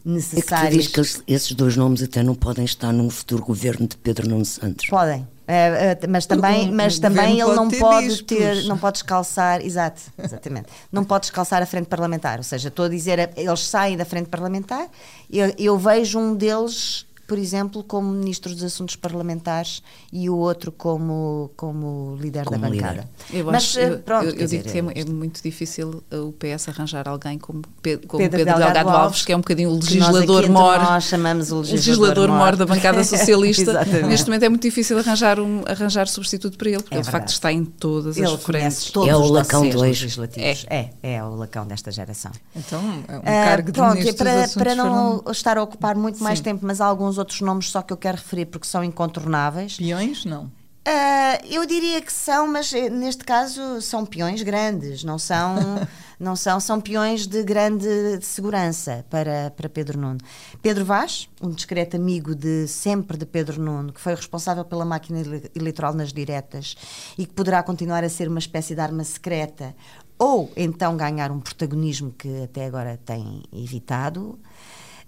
necessárias. 0.04 0.85
É 0.85 0.88
que 0.88 0.92
tu 0.92 1.00
dizes 1.00 1.16
que 1.16 1.33
esses 1.33 1.52
dois 1.52 1.76
nomes 1.76 2.02
até 2.02 2.22
não 2.22 2.35
podem 2.35 2.64
estar 2.64 2.92
num 2.92 3.09
futuro 3.09 3.42
governo 3.42 3.87
de 3.87 3.96
Pedro 3.96 4.28
Nuno 4.28 4.44
Santos. 4.44 4.87
Podem. 4.87 5.20
Uh, 5.22 6.06
uh, 6.06 6.11
mas 6.11 6.26
também, 6.26 6.70
mas 6.70 6.98
também 6.98 7.40
ele 7.40 7.54
não 7.54 7.68
pode 7.68 8.06
bispos. 8.06 8.22
ter, 8.22 8.64
não 8.66 8.78
pode 8.78 8.98
descalçar, 8.98 9.61
exato, 9.64 10.00
exatamente, 10.16 10.68
não 10.92 11.04
pode 11.04 11.22
descalçar 11.22 11.61
a 11.61 11.66
frente 11.66 11.87
parlamentar. 11.87 12.38
Ou 12.38 12.44
seja, 12.44 12.68
estou 12.68 12.85
a 12.85 12.88
dizer, 12.88 13.33
eles 13.37 13.61
saem 13.66 13.96
da 13.96 14.04
frente 14.04 14.28
parlamentar, 14.28 14.87
eu, 15.28 15.52
eu 15.59 15.76
vejo 15.76 16.20
um 16.20 16.37
deles 16.37 17.04
por 17.30 17.38
exemplo, 17.38 17.84
como 17.84 18.10
ministro 18.10 18.52
dos 18.52 18.64
Assuntos 18.64 18.96
Parlamentares 18.96 19.84
e 20.12 20.28
o 20.28 20.36
outro 20.36 20.72
como, 20.72 21.48
como 21.56 22.16
líder 22.20 22.44
Como 22.44 22.58
da 22.60 22.68
líder. 22.68 22.82
bancada. 22.88 23.08
Eu, 23.32 23.44
Mas 23.44 23.54
acho, 23.62 23.78
eh, 23.78 23.88
eu, 23.90 23.98
pronto, 24.00 24.24
eu, 24.24 24.30
eu 24.30 24.32
digo 24.48 24.62
dizer, 24.62 24.62
que 24.64 24.78
é, 24.78 24.98
é 24.98 25.02
é 25.02 25.04
muito 25.04 25.40
difícil 25.40 26.02
uh, 26.12 26.16
o 26.26 26.32
PS 26.32 26.68
arranjar 26.70 27.06
alguém 27.08 27.38
como, 27.38 27.62
Pe- 27.80 27.98
como 27.98 28.18
Pedro 28.20 28.38
Pedro, 28.38 28.44
Delgado 28.56 28.64
Delgado, 28.74 28.88
Alves, 28.88 29.02
Alves, 29.04 29.24
que 29.24 29.32
é 29.32 29.36
um 29.36 29.40
bocadinho 29.42 29.70
o 29.70 29.74
legislador 29.76 30.48
mor. 30.50 30.78
Nós 30.80 31.04
chamamos 31.04 31.52
o 31.52 31.60
legislador, 31.60 31.76
legislador 32.16 32.28
mor 32.30 32.56
da 32.56 32.66
bancada 32.66 33.04
socialista. 33.04 33.84
Neste 34.08 34.26
momento 34.26 34.42
é 34.42 34.48
muito 34.48 34.62
difícil 34.62 34.98
arranjar 34.98 35.38
um 35.38 35.62
arranjar 35.68 36.08
substituto 36.08 36.58
para 36.58 36.68
ele, 36.70 36.82
porque 36.82 36.94
É 36.94 36.98
ele 36.98 37.04
de 37.04 37.10
facto 37.12 37.28
está 37.28 37.52
em 37.52 37.64
todas 37.64 38.16
Ele 38.16 38.26
as 38.26 38.42
frentes. 38.42 38.90
todos 38.90 39.08
É 39.08 39.14
o 39.14 39.24
Lacão 39.30 39.62
dois. 39.68 39.74
legislativos. 40.00 40.66
É. 40.68 40.90
é, 41.00 41.22
o 41.22 41.36
lacão 41.36 41.64
desta 41.64 41.92
geração. 41.92 42.32
Então, 42.56 42.80
é 43.06 43.16
um 43.18 43.20
Ah, 43.20 43.44
cargo 43.44 43.66
de 43.70 43.72
pronto, 43.78 43.92
e 43.92 43.98
ministro 44.00 44.24
para, 44.24 44.42
dos 44.46 44.54
para 44.54 44.74
não 44.74 45.18
foram 45.18 45.30
estar 45.32 45.56
a 45.58 45.62
ocupar 45.62 45.94
muito 45.94 46.20
mais 46.24 46.38
Sim. 46.40 46.44
tempo, 46.44 46.66
mas 46.66 46.80
alguns 46.80 47.19
outros 47.20 47.40
nomes 47.40 47.70
só 47.70 47.80
que 47.83 47.92
eu 47.92 47.96
quero 47.96 48.16
referir 48.16 48.46
porque 48.46 48.66
são 48.66 48.83
incontornáveis. 48.83 49.76
peões, 49.76 50.24
não. 50.24 50.50
Ah, 50.85 51.38
eu 51.48 51.66
diria 51.66 52.00
que 52.00 52.12
são, 52.12 52.48
mas 52.48 52.72
eh, 52.72 52.88
neste 52.88 53.22
caso 53.22 53.83
são 53.83 54.04
peões 54.06 54.42
grandes, 54.42 55.04
não 55.04 55.18
são, 55.18 55.54
não 56.18 56.35
são, 56.35 56.59
são 56.59 56.80
peões 56.80 57.26
de 57.26 57.42
grande 57.42 57.87
segurança 58.22 59.04
para, 59.11 59.50
para 59.50 59.68
Pedro 59.68 59.98
Nuno. 60.00 60.18
Pedro 60.62 60.85
Vaz, 60.87 61.28
um 61.40 61.50
discreto 61.50 61.96
amigo 61.96 62.35
de 62.35 62.66
sempre 62.66 63.18
de 63.18 63.26
Pedro 63.26 63.61
Nuno, 63.62 63.92
que 63.92 64.00
foi 64.00 64.14
responsável 64.14 64.64
pela 64.64 64.87
máquina 64.87 65.20
ele- 65.20 65.50
eleitoral 65.54 65.92
nas 65.92 66.14
diretas 66.14 66.74
e 67.18 67.26
que 67.26 67.35
poderá 67.35 67.62
continuar 67.62 68.02
a 68.02 68.09
ser 68.09 68.26
uma 68.26 68.38
espécie 68.38 68.74
de 68.74 68.80
arma 68.80 69.04
secreta 69.04 69.76
ou 70.18 70.50
então 70.56 70.96
ganhar 70.96 71.30
um 71.30 71.40
protagonismo 71.40 72.11
que 72.12 72.42
até 72.44 72.64
agora 72.66 72.98
tem 73.04 73.42
evitado. 73.52 74.38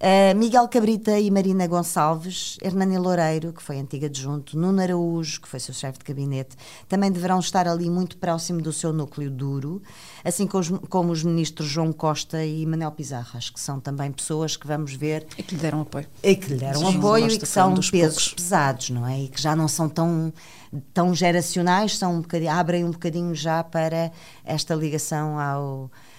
Uh, 0.03 0.37
Miguel 0.37 0.67
Cabrita 0.67 1.17
e 1.17 1.31
Marina 1.31 1.65
Gonçalves, 1.69 2.57
Hernani 2.61 2.99
Loureiro, 2.99 3.53
que 3.53 3.63
foi 3.63 3.79
antiga 3.79 4.07
adjunto, 4.09 4.59
Nuno 4.59 4.83
Araújo, 4.83 5.41
que 5.41 5.47
foi 5.49 5.61
seu 5.61 5.73
chefe 5.73 6.01
de 6.01 6.05
gabinete, 6.05 6.57
também 6.89 7.09
deverão 7.13 7.39
estar 7.39 7.69
ali 7.69 7.89
muito 7.89 8.17
próximo 8.17 8.61
do 8.61 8.73
seu 8.73 8.93
núcleo 8.93 9.31
duro, 9.31 9.81
assim 10.25 10.45
como 10.49 10.61
os, 10.61 10.69
como 10.89 11.13
os 11.13 11.23
ministros 11.23 11.69
João 11.69 11.93
Costa 11.93 12.45
e 12.45 12.67
Manel 12.67 12.91
Pizarro. 12.91 13.29
Acho 13.35 13.53
que 13.53 13.61
são 13.61 13.79
também 13.79 14.11
pessoas 14.11 14.57
que 14.57 14.67
vamos 14.67 14.93
ver 14.93 15.25
E 15.39 15.43
que 15.45 15.55
lhe 15.55 15.61
deram 15.61 15.83
apoio. 15.83 16.09
e 16.21 16.35
que 16.35 16.49
lhe 16.53 16.57
deram 16.59 16.81
Sim, 16.81 16.99
apoio 16.99 17.29
e 17.29 17.39
que 17.39 17.47
são 17.47 17.73
pesos 17.73 17.91
poucos. 17.93 18.35
pesados, 18.35 18.91
não 18.91 19.07
é? 19.07 19.21
E 19.21 19.29
que 19.29 19.41
já 19.41 19.55
não 19.55 19.69
são 19.69 19.89
tão, 19.89 20.33
tão 20.93 21.15
geracionais, 21.15 21.97
são 21.97 22.19
um 22.19 22.51
abrem 22.51 22.85
um 22.85 22.91
bocadinho 22.91 23.37
já 23.37 23.63
para 23.63 24.11
esta 24.45 24.75
ligação 24.75 25.39
ao, 25.39 25.93
eh, 25.95 26.12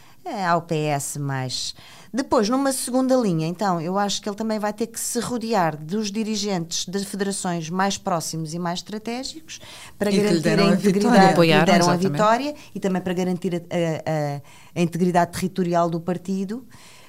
ao 0.50 0.62
PS 0.62 1.18
mais. 1.18 1.76
Depois, 2.14 2.48
numa 2.48 2.72
segunda 2.72 3.16
linha, 3.16 3.48
então, 3.48 3.82
eu 3.82 3.98
acho 3.98 4.22
que 4.22 4.30
ele 4.30 4.36
também 4.36 4.60
vai 4.60 4.72
ter 4.72 4.88
que 4.88 5.00
se 5.00 5.20
rodear 5.20 5.76
dos 5.76 6.12
dirigentes 6.12 6.86
das 6.86 7.04
federações 7.04 7.70
mais 7.70 7.98
próximos 7.98 8.54
e 8.54 8.60
mais 8.60 8.80
estratégicos 8.80 9.60
para 9.98 10.12
E 10.12 10.18
garantir 10.18 10.48
a 10.48 10.52
a 10.52 10.74
integridade 10.74 11.28
vitória. 11.30 11.60
que 11.60 11.66
deram 11.72 11.90
a 11.90 11.96
vitória 11.98 12.56
e 12.76 12.80
também 12.80 13.02
para 13.02 13.14
garantir 13.14 13.56
a, 13.56 13.58
a- 13.58 14.38
a- 14.38 14.42
a 14.76 14.82
integridade 14.82 15.32
territorial 15.32 15.90
do 15.90 16.00
partido. 16.00 16.66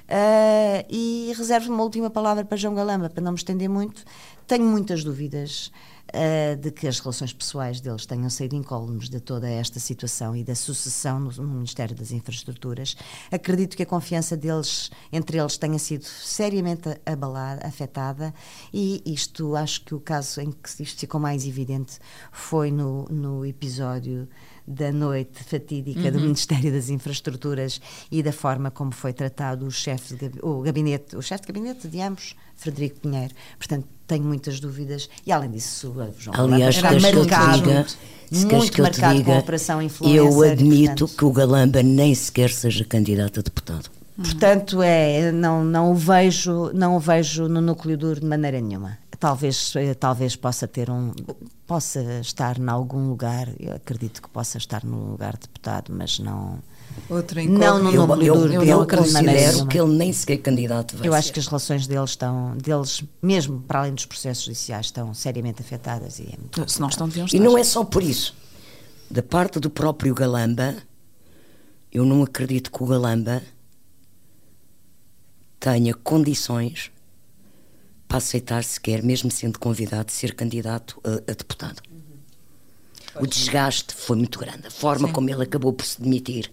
Ah, 0.09 0.85
e 0.88 1.33
reservo 1.37 1.72
uma 1.72 1.83
última 1.83 2.11
palavra 2.11 2.44
para 2.44 2.57
João 2.57 2.74
Galamba, 2.74 3.09
para 3.11 3.22
não 3.22 3.33
me 3.33 3.38
estender 3.38 3.68
muito. 3.68 4.05
Tenho 4.46 4.64
muitas 4.64 5.03
dúvidas 5.05 5.70
ah, 6.14 6.55
de 6.55 6.70
que 6.70 6.87
as 6.87 7.00
relações 7.00 7.33
pessoais 7.33 7.81
deles 7.81 8.07
tenham 8.07 8.31
saído 8.31 8.55
incólumes 8.55 9.09
de 9.09 9.18
toda 9.18 9.48
esta 9.48 9.81
situação 9.81 10.37
e 10.37 10.44
da 10.44 10.55
sucessão 10.55 11.18
no, 11.18 11.33
no 11.33 11.55
Ministério 11.55 11.96
das 11.96 12.12
Infraestruturas. 12.12 12.96
Acredito 13.33 13.77
que 13.77 13.83
a 13.83 13.87
confiança 13.87 14.37
deles, 14.37 14.92
entre 15.12 15.38
eles, 15.38 15.57
tenha 15.57 15.79
sido 15.79 16.05
seriamente 16.05 16.88
abalada, 17.05 17.66
afetada, 17.66 18.33
e 18.72 19.03
isto, 19.05 19.57
acho 19.57 19.85
que 19.85 19.94
o 19.94 19.98
caso 19.98 20.40
em 20.40 20.53
que 20.53 20.83
isto 20.83 21.00
ficou 21.00 21.20
mais 21.20 21.44
evidente 21.44 21.98
foi 22.31 22.70
no, 22.70 23.07
no 23.07 23.44
episódio 23.44 24.29
da 24.66 24.92
noite 24.92 25.42
fatídica 25.42 26.11
do 26.11 26.20
Ministério 26.20 26.72
das 26.72 26.88
Infraestruturas 26.88 27.81
e 28.11 28.22
da 28.22 28.33
forma 28.33 28.70
como 28.70 28.92
foi 28.92 29.12
tratado 29.12 29.66
o 29.66 29.70
chefe 29.70 30.14
de 30.14 30.31
o 30.42 30.62
gabinete, 30.62 31.16
o 31.16 31.22
chefe 31.22 31.46
de 31.46 31.53
gabinete 31.53 31.88
de 31.88 32.00
ambos, 32.00 32.35
Frederico 32.55 33.00
Pinheiro. 33.00 33.35
Portanto, 33.59 33.88
tenho 34.07 34.25
muitas 34.25 34.61
dúvidas 34.61 35.09
e 35.27 35.33
além 35.33 35.51
disso, 35.51 35.95
João 36.19 36.37
Aliás, 36.37 36.77
Galamba 36.77 37.01
queres 37.01 37.05
está 37.05 37.23
que 37.23 37.37
marcado, 37.37 37.59
diga, 37.62 37.87
queres 38.29 38.45
muito 38.45 38.73
que 38.73 38.83
marcado 38.83 39.01
com 39.01 39.07
a 39.07 39.14
diga, 39.14 39.38
operação 39.38 39.83
influencer. 39.83 40.19
eu 40.19 40.45
e, 40.45 40.51
admito 40.51 40.87
portanto, 40.87 41.17
que 41.19 41.25
o 41.25 41.33
Galamba 41.33 41.83
nem 41.83 42.14
sequer 42.14 42.51
seja 42.51 42.85
candidato 42.85 43.40
a 43.40 43.43
deputado. 43.43 43.90
Portanto, 44.17 44.81
é, 44.81 45.33
não, 45.33 45.64
não, 45.64 45.90
o 45.90 45.95
vejo, 45.95 46.71
não 46.73 46.97
o 46.97 47.01
vejo 47.01 47.49
no 47.49 47.61
núcleo 47.61 47.99
duro 47.99 48.21
de 48.21 48.27
maneira 48.27 48.61
nenhuma. 48.61 48.97
Talvez, 49.19 49.73
eh, 49.77 49.95
talvez 49.95 50.37
possa 50.37 50.69
ter 50.69 50.88
um. 50.88 51.12
possa 51.67 52.01
estar 52.21 52.59
em 52.59 52.69
algum 52.69 53.09
lugar, 53.09 53.49
eu 53.59 53.75
acredito 53.75 54.23
que 54.23 54.29
possa 54.29 54.59
estar 54.59 54.85
no 54.85 55.11
lugar 55.11 55.33
de 55.33 55.40
deputado, 55.40 55.93
mas 55.93 56.19
não. 56.19 56.59
Outra 57.09 57.42
Não, 57.44 57.79
incógnita. 57.90 58.07
não, 58.07 58.23
Eu, 58.23 58.53
eu, 58.53 58.62
eu, 58.64 58.87
considero 58.87 59.66
que 59.66 59.79
ele 59.79 59.92
nem 59.94 60.12
sequer 60.12 60.38
candidato 60.38 60.97
vai 60.97 61.07
Eu 61.09 61.12
acho 61.14 61.29
ser. 61.29 61.35
que 61.35 61.40
as 61.40 61.47
relações 61.47 61.87
deles 61.87 62.11
estão, 62.11 62.57
deles, 62.57 63.03
mesmo 63.23 63.61
para 63.61 63.81
além 63.81 63.94
dos 63.94 64.07
processos 64.07 64.44
judiciais, 64.44 64.87
estão 64.87 65.12
seriamente 65.12 65.61
afetadas 65.61 66.18
e 66.18 66.23
é 66.33 66.37
muito 66.38 66.70
Se 66.70 66.81
não 66.81 66.88
estão, 66.88 67.07
deviam 67.09 67.25
E 67.27 67.27
estar. 67.27 67.38
não 67.40 67.59
é 67.59 67.64
só 67.64 67.85
por 67.85 68.03
isso. 68.03 68.35
Da 69.11 69.23
parte 69.23 69.61
do 69.61 69.68
próprio 69.68 70.14
Galamba, 70.14 70.77
eu 71.92 72.05
não 72.07 72.23
acredito 72.23 72.70
que 72.73 72.83
o 72.83 72.87
Galamba 72.87 73.42
tenha 75.61 75.94
condições 75.94 76.90
para 78.09 78.18
aceitar 78.18 78.62
sequer, 78.64 79.03
mesmo 79.03 79.31
sendo 79.31 79.59
convidado, 79.59 80.11
ser 80.12 80.35
candidato 80.35 81.01
a, 81.05 81.31
a 81.31 81.35
deputado. 81.35 81.83
O 83.20 83.27
desgaste 83.27 83.94
foi 83.94 84.16
muito 84.16 84.38
grande. 84.38 84.66
A 84.66 84.70
forma 84.70 85.09
como 85.12 85.31
ele 85.31 85.42
acabou 85.42 85.73
por 85.73 85.85
se 85.87 86.01
demitir, 86.01 86.53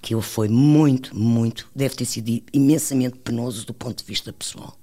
que 0.00 0.14
ele 0.14 0.22
foi 0.22 0.48
muito, 0.48 1.16
muito, 1.16 1.68
deve 1.74 1.94
ter 1.94 2.04
sido 2.04 2.42
imensamente 2.52 3.16
penoso 3.18 3.66
do 3.66 3.74
ponto 3.74 3.98
de 3.98 4.04
vista 4.04 4.32
pessoal. 4.32 4.74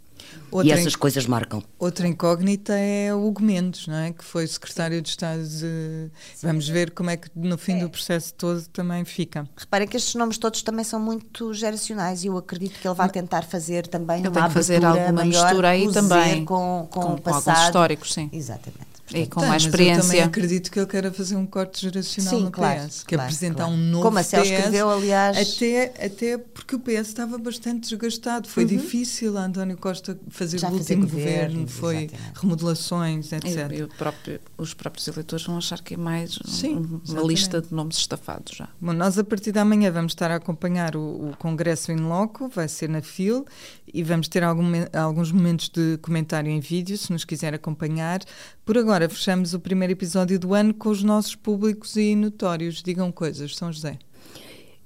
Outra 0.51 0.69
e 0.69 0.71
essas 0.71 0.95
coisas 0.95 1.25
marcam. 1.25 1.62
Outra 1.78 2.08
incógnita 2.08 2.73
é 2.73 3.13
o 3.13 3.25
Hugo 3.25 3.41
Mendes, 3.43 3.88
não 3.88 3.95
é? 3.95 4.12
Que 4.12 4.23
foi 4.23 4.45
secretário 4.47 5.01
de 5.01 5.10
Estado 5.10 5.43
de... 5.47 6.10
Vamos 6.41 6.67
ver 6.67 6.91
como 6.91 7.10
é 7.10 7.17
que 7.17 7.30
no 7.36 7.58
fim 7.58 7.78
do 7.80 7.89
processo 7.89 8.34
todo 8.34 8.62
também 8.69 9.04
fica. 9.06 9.47
Reparem 9.58 9.88
que 9.88 9.97
estes 9.97 10.15
nomes 10.15 10.38
todos 10.38 10.62
também 10.62 10.84
são 10.86 10.99
muito 10.99 11.54
geracionais 11.54 12.23
e 12.23 12.28
eu 12.28 12.38
acredito 12.38 12.80
que 12.80 12.88
ele 12.88 12.95
vai 12.95 13.10
tentar 13.10 13.43
fazer 13.43 13.88
também 13.88 14.19
Ele 14.19 14.28
uma 14.30 14.34
tem 14.34 14.43
que 14.47 14.54
fazer 14.54 14.84
alguma 14.86 15.12
maior, 15.12 15.25
mistura 15.45 15.69
aí 15.69 15.91
também, 15.91 16.45
com, 16.45 16.88
com, 16.89 16.99
com- 16.99 16.99
o 16.99 17.01
com 17.01 17.10
alguns 17.10 17.21
passado. 17.23 17.65
históricos, 17.65 18.13
sim. 18.13 18.30
Exatamente. 18.32 18.85
E 19.13 19.27
com 19.27 19.39
Tem, 19.41 19.49
mais 19.49 19.63
mas 19.63 19.65
eu 19.65 19.71
também 19.79 19.91
experiência. 19.91 20.25
acredito 20.25 20.71
que 20.71 20.79
ele 20.79 20.87
queira 20.87 21.11
fazer 21.13 21.35
um 21.35 21.45
corte 21.45 21.79
geracional 21.81 22.33
Sim, 22.37 22.43
no 22.45 22.51
claro, 22.51 22.87
PS, 22.87 23.03
que 23.03 23.13
é 23.13 23.17
claro, 23.17 23.29
apresentar 23.29 23.55
claro. 23.65 23.71
um 23.73 23.77
novo 23.77 24.03
Como 24.03 24.17
a 24.17 24.23
PS, 24.23 24.33
escreveu, 24.33 24.89
aliás. 24.89 25.37
Até, 25.37 26.05
até 26.05 26.37
porque 26.39 26.75
o 26.75 26.79
PS 26.79 27.07
estava 27.09 27.37
bastante 27.37 27.89
desgastado. 27.89 28.47
Foi 28.49 28.65
difícil 28.65 29.37
a 29.37 29.45
António 29.45 29.77
Costa 29.77 30.19
fazer 30.29 30.55
Uhum. 30.57 30.61
Já 30.61 30.69
o 30.69 30.73
último 30.73 31.01
governo, 31.07 31.47
governo, 31.49 31.67
foi 31.67 31.95
exatamente. 32.05 32.39
remodelações, 32.41 33.31
etc. 33.31 33.71
E, 33.71 33.75
e 33.77 33.83
o 33.83 33.87
próprio- 33.89 34.39
os 34.57 34.73
próprios 34.73 35.07
eleitores 35.07 35.45
vão 35.45 35.57
achar 35.57 35.81
que 35.81 35.93
é 35.93 35.97
mais 35.97 36.37
um- 36.43 36.49
Sim, 36.49 36.75
uma 36.77 37.01
exatamente. 37.03 37.27
lista 37.27 37.61
de 37.61 37.73
nomes 37.73 37.97
estafados 37.97 38.55
já. 38.57 38.67
Bom, 38.81 38.93
nós 38.93 39.19
a 39.19 39.23
partir 39.23 39.51
da 39.51 39.63
manhã 39.63 39.91
vamos 39.91 40.13
estar 40.13 40.31
a 40.31 40.35
acompanhar 40.35 40.95
o, 40.95 41.29
o 41.29 41.37
Congresso 41.37 41.91
em 41.91 41.97
Loco, 41.97 42.49
vai 42.49 42.67
ser 42.67 42.89
na 42.89 43.01
FIL, 43.01 43.45
e 43.93 44.01
vamos 44.03 44.27
ter 44.27 44.43
algum 44.43 44.65
alguns 44.93 45.31
momentos 45.31 45.69
de 45.69 45.97
comentário 46.01 46.49
em 46.49 46.59
vídeo, 46.59 46.97
se 46.97 47.11
nos 47.11 47.23
quiser 47.23 47.53
acompanhar. 47.53 48.19
Por 48.65 48.80
agora, 48.80 49.08
fechamos 49.08 49.54
o 49.54 49.60
primeiro 49.60 49.93
episódio 49.93 50.39
do 50.39 50.56
ano 50.56 50.73
com 50.73 50.89
os 50.89 51.04
nossos 51.04 51.36
públicos 51.36 51.95
e 51.97 52.15
notórios. 52.15 52.82
Digam 52.82 53.12
coisas, 53.12 53.56
São 53.56 53.71
José. 53.71 53.99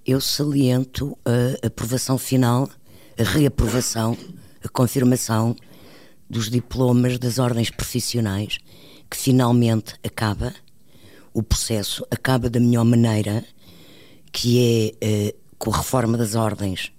Eu 0.05 0.19
saliento 0.19 1.17
a 1.23 1.65
aprovação 1.65 2.17
final, 2.17 2.69
a 3.17 3.23
reaprovação, 3.23 4.17
a 4.61 4.67
confirmação 4.67 5.55
dos 6.29 6.49
diplomas 6.49 7.17
das 7.17 7.39
ordens 7.39 7.69
profissionais, 7.71 8.57
que 9.09 9.15
finalmente 9.15 9.93
acaba. 10.05 10.53
O 11.33 11.41
processo 11.41 12.05
acaba 12.11 12.49
da 12.49 12.59
melhor 12.59 12.83
maneira, 12.83 13.45
que 14.29 14.93
é 15.01 15.29
eh, 15.29 15.35
com 15.57 15.73
a 15.73 15.77
reforma 15.77 16.17
das 16.17 16.35
ordens, 16.35 16.91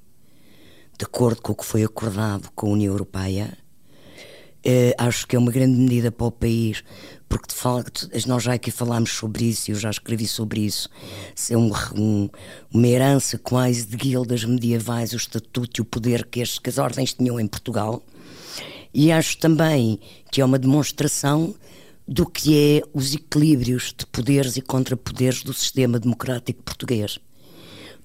de 0.99 1.05
acordo 1.05 1.43
com 1.43 1.53
o 1.53 1.57
que 1.57 1.67
foi 1.67 1.85
acordado 1.85 2.51
com 2.55 2.69
a 2.69 2.73
União 2.73 2.95
Europeia. 2.95 3.60
Eh, 4.63 4.95
acho 4.99 5.27
que 5.27 5.37
é 5.37 5.39
uma 5.39 5.51
grande 5.51 5.79
medida 5.79 6.13
para 6.13 6.27
o 6.27 6.31
país, 6.31 6.85
porque 7.29 7.49
de 7.49 7.55
facto 7.55 8.09
nós 8.27 8.43
já 8.43 8.53
aqui 8.53 8.71
falámos 8.71 9.11
sobre 9.13 9.45
isso, 9.45 9.71
eu 9.71 9.75
já 9.75 9.89
escrevi 9.89 10.27
sobre 10.27 10.61
isso. 10.61 10.89
É 11.51 11.57
um- 11.57 11.73
um- 11.95 12.29
uma 12.73 12.87
herança 12.87 13.39
quase 13.39 13.87
de 13.87 13.97
guildas 13.97 14.45
medievais, 14.45 15.13
o 15.13 15.17
estatuto 15.17 15.81
e 15.81 15.83
o 15.83 15.85
poder 15.85 16.27
que, 16.27 16.43
as- 16.43 16.59
que 16.59 16.69
as 16.69 16.77
ordens 16.77 17.15
tinham 17.15 17.41
em 17.41 17.47
Portugal. 17.47 18.03
E 18.93 19.11
acho 19.11 19.39
também 19.39 19.99
que 20.31 20.41
é 20.41 20.45
uma 20.45 20.59
demonstração 20.59 21.55
do 22.07 22.27
que 22.27 22.55
é 22.59 22.83
os 22.93 23.15
equilíbrios 23.15 23.95
de 23.97 24.05
poderes 24.05 24.57
e 24.57 24.61
contrapoderes 24.61 25.43
do 25.43 25.55
sistema 25.55 25.99
democrático 25.99 26.63
português. 26.63 27.19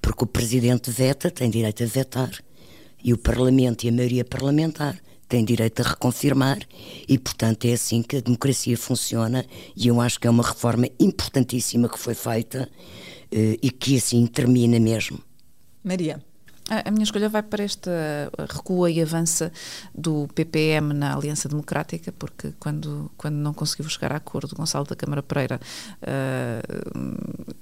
Porque 0.01 0.23
o 0.23 0.27
presidente 0.27 0.91
veta, 0.91 1.31
tem 1.31 1.49
direito 1.49 1.83
a 1.83 1.87
vetar, 1.87 2.31
e 3.03 3.11
o 3.11 3.17
parlamento 3.17 3.83
e 3.83 3.89
a 3.89 3.91
maioria 3.91 4.23
parlamentar 4.23 4.97
tem 5.27 5.43
direito 5.43 5.81
a 5.81 5.89
reconfirmar 5.89 6.59
e, 7.07 7.17
portanto, 7.17 7.65
é 7.65 7.73
assim 7.73 8.01
que 8.01 8.17
a 8.17 8.21
democracia 8.21 8.77
funciona 8.77 9.45
e 9.75 9.87
eu 9.87 9.99
acho 9.99 10.19
que 10.19 10.27
é 10.27 10.29
uma 10.29 10.43
reforma 10.43 10.87
importantíssima 10.99 11.89
que 11.89 11.99
foi 11.99 12.13
feita 12.13 12.69
eh, 13.31 13.57
e 13.61 13.71
que 13.71 13.97
assim 13.97 14.25
termina 14.27 14.79
mesmo. 14.79 15.19
Maria. 15.83 16.21
A 16.67 16.89
minha 16.89 17.03
escolha 17.03 17.29
vai 17.29 17.43
para 17.43 17.63
esta 17.63 17.91
recua 18.51 18.89
e 18.89 18.99
avança 18.99 19.51
do 19.93 20.27
PPM 20.33 20.95
na 20.95 21.15
Aliança 21.15 21.47
Democrática, 21.47 22.11
porque 22.11 22.53
quando, 22.59 23.11
quando 23.15 23.35
não 23.35 23.53
conseguiu 23.53 23.87
chegar 23.87 24.11
a 24.11 24.17
acordo, 24.17 24.55
Gonçalo 24.55 24.85
da 24.85 24.95
Câmara 24.95 25.21
Pereira 25.21 25.59
uh, 26.01 27.55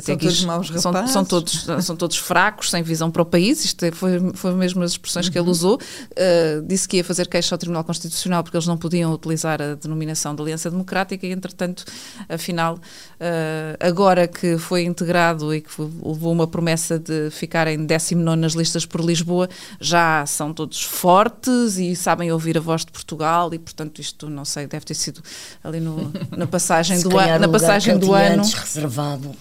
são 0.00 0.16
todos 0.16 0.44
maus 0.44 0.68
são, 0.68 1.06
são, 1.08 1.24
todos, 1.24 1.66
são 1.82 1.96
todos 1.96 2.16
fracos, 2.16 2.70
sem 2.70 2.82
visão 2.82 3.10
para 3.10 3.22
o 3.22 3.24
país. 3.24 3.64
Isto 3.64 3.84
é, 3.84 3.90
foi, 3.90 4.32
foi 4.34 4.52
mesmo 4.52 4.82
as 4.82 4.92
expressões 4.92 5.26
uhum. 5.26 5.32
que 5.32 5.38
ele 5.38 5.46
uhum. 5.46 5.52
usou. 5.52 5.76
Uh, 5.76 6.62
disse 6.66 6.86
que 6.86 6.98
ia 6.98 7.04
fazer 7.04 7.26
queixa 7.26 7.54
ao 7.54 7.58
Tribunal 7.58 7.82
Constitucional 7.84 8.42
porque 8.42 8.56
eles 8.56 8.66
não 8.66 8.76
podiam 8.76 9.12
utilizar 9.12 9.60
a 9.62 9.74
denominação 9.74 10.34
de 10.34 10.42
Aliança 10.42 10.70
Democrática 10.70 11.26
e, 11.26 11.32
entretanto, 11.32 11.84
afinal, 12.28 12.74
uh, 12.76 13.76
agora 13.80 14.28
que 14.28 14.58
foi 14.58 14.84
integrado 14.84 15.54
e 15.54 15.60
que 15.62 15.70
levou 15.80 16.32
uma 16.32 16.46
promessa 16.46 16.98
de 16.98 17.30
ficarem 17.30 17.84
19 17.84 18.38
nas 18.38 18.52
listas 18.52 18.84
por 18.84 19.00
Lisboa, 19.00 19.48
já 19.80 20.24
são 20.26 20.52
todos 20.52 20.82
fortes 20.82 21.78
e 21.78 21.96
sabem 21.96 22.30
ouvir 22.30 22.58
a 22.58 22.60
voz 22.60 22.84
de 22.84 22.92
Portugal 22.92 23.52
e, 23.54 23.58
portanto, 23.58 24.00
isto, 24.00 24.28
não 24.28 24.44
sei, 24.44 24.66
deve 24.66 24.84
ter 24.84 24.94
sido 24.94 25.22
ali 25.64 25.80
no, 25.80 26.12
na 26.36 26.46
passagem 26.46 27.00
do, 27.02 27.18
an, 27.18 27.38
na 27.38 27.48
passagem 27.48 27.98
do 27.98 28.12
ano. 28.12 28.42
reservado 28.42 29.34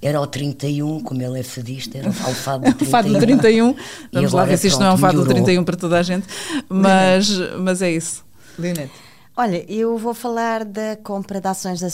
era 0.00 0.20
o 0.20 0.26
31, 0.26 1.00
como 1.00 1.20
ele 1.20 1.40
é 1.40 1.42
fadista, 1.42 1.98
era 1.98 2.08
o 2.08 2.12
fado 2.12 2.64
do 2.64 2.74
31. 2.74 2.86
o 2.86 2.90
fado 2.90 3.12
do 3.12 3.18
31. 3.18 3.76
Vamos 4.12 4.32
lá 4.32 4.44
ver 4.44 4.58
se 4.58 4.68
isto 4.68 4.80
não 4.80 4.88
é 4.88 4.92
um 4.92 4.98
fado 4.98 5.24
do 5.24 5.26
31 5.26 5.64
para 5.64 5.76
toda 5.76 5.98
a 5.98 6.02
gente, 6.02 6.26
mas, 6.68 7.28
mas 7.58 7.82
é 7.82 7.90
isso. 7.90 8.24
Linete. 8.58 8.92
Olha, 9.36 9.64
eu 9.72 9.96
vou 9.96 10.14
falar 10.14 10.64
da 10.64 10.96
compra 10.96 11.40
de 11.40 11.46
ações 11.46 11.80
da, 11.80 11.88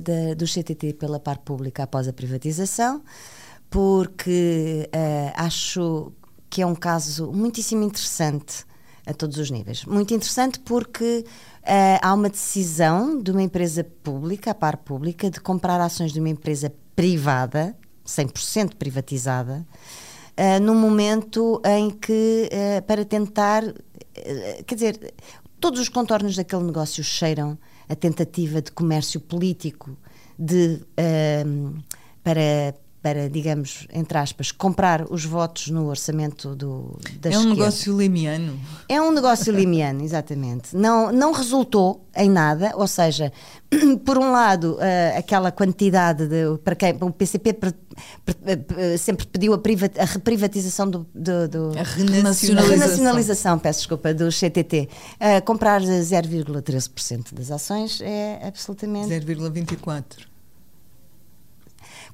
da, 0.00 0.34
do 0.34 0.46
CTT 0.46 0.94
pela 0.94 1.20
parte 1.20 1.42
pública 1.42 1.82
após 1.82 2.08
a 2.08 2.14
privatização, 2.14 3.02
porque 3.68 4.88
uh, 4.88 5.32
acho 5.36 6.10
que 6.48 6.62
é 6.62 6.66
um 6.66 6.74
caso 6.74 7.30
muitíssimo 7.30 7.82
interessante 7.82 8.64
a 9.04 9.12
todos 9.12 9.36
os 9.36 9.50
níveis. 9.50 9.84
Muito 9.84 10.14
interessante 10.14 10.58
porque 10.60 11.26
uh, 11.26 11.98
há 12.00 12.14
uma 12.14 12.30
decisão 12.30 13.20
de 13.20 13.30
uma 13.30 13.42
empresa 13.42 13.84
pública, 13.84 14.52
a 14.52 14.54
par 14.54 14.78
pública, 14.78 15.30
de 15.30 15.40
comprar 15.40 15.78
ações 15.82 16.10
de 16.10 16.20
uma 16.20 16.30
empresa 16.30 16.72
privada, 16.98 17.76
100% 18.04 18.74
privatizada, 18.74 19.64
uh, 20.36 20.60
num 20.60 20.74
momento 20.74 21.62
em 21.64 21.90
que, 21.90 22.50
uh, 22.50 22.82
para 22.82 23.04
tentar, 23.04 23.62
uh, 23.62 24.64
quer 24.66 24.74
dizer, 24.74 25.14
todos 25.60 25.78
os 25.78 25.88
contornos 25.88 26.34
daquele 26.34 26.64
negócio 26.64 27.04
cheiram 27.04 27.56
a 27.88 27.94
tentativa 27.94 28.60
de 28.60 28.72
comércio 28.72 29.20
político 29.20 29.96
de, 30.36 30.80
para 32.24 32.74
para, 33.00 33.28
digamos, 33.28 33.86
entre 33.92 34.18
aspas, 34.18 34.50
comprar 34.50 35.06
os 35.10 35.24
votos 35.24 35.68
no 35.68 35.88
orçamento 35.88 36.54
do, 36.56 36.98
da 37.20 37.30
É 37.30 37.36
um 37.36 37.40
esquerda. 37.42 37.48
negócio 37.48 37.96
limiano. 37.96 38.58
É 38.88 39.00
um 39.00 39.12
negócio 39.12 39.52
limiano, 39.52 40.02
exatamente. 40.02 40.76
Não, 40.76 41.12
não 41.12 41.32
resultou 41.32 42.04
em 42.16 42.28
nada, 42.28 42.72
ou 42.74 42.88
seja, 42.88 43.32
por 44.04 44.18
um 44.18 44.32
lado, 44.32 44.74
uh, 44.74 45.18
aquela 45.18 45.52
quantidade 45.52 46.26
de, 46.26 46.58
para 46.64 46.74
quem 46.74 46.96
o 47.00 47.12
PCP 47.12 47.52
per, 47.52 47.72
per, 48.24 48.98
sempre 48.98 49.26
pediu 49.26 49.54
a, 49.54 49.58
privat, 49.58 49.96
a 49.98 50.04
reprivatização 50.04 50.90
do, 50.90 51.06
do, 51.14 51.48
do 51.48 51.78
a 51.78 51.82
renacionalização. 51.82 52.58
A 52.58 52.62
renacionalização, 52.62 53.58
peço 53.60 53.78
desculpa, 53.80 54.12
do 54.12 54.28
CTT. 54.32 54.88
Uh, 55.14 55.44
comprar 55.44 55.80
0,13% 55.82 57.32
das 57.32 57.52
ações 57.52 58.00
é 58.00 58.40
absolutamente 58.44 59.08
0,24 59.08 60.02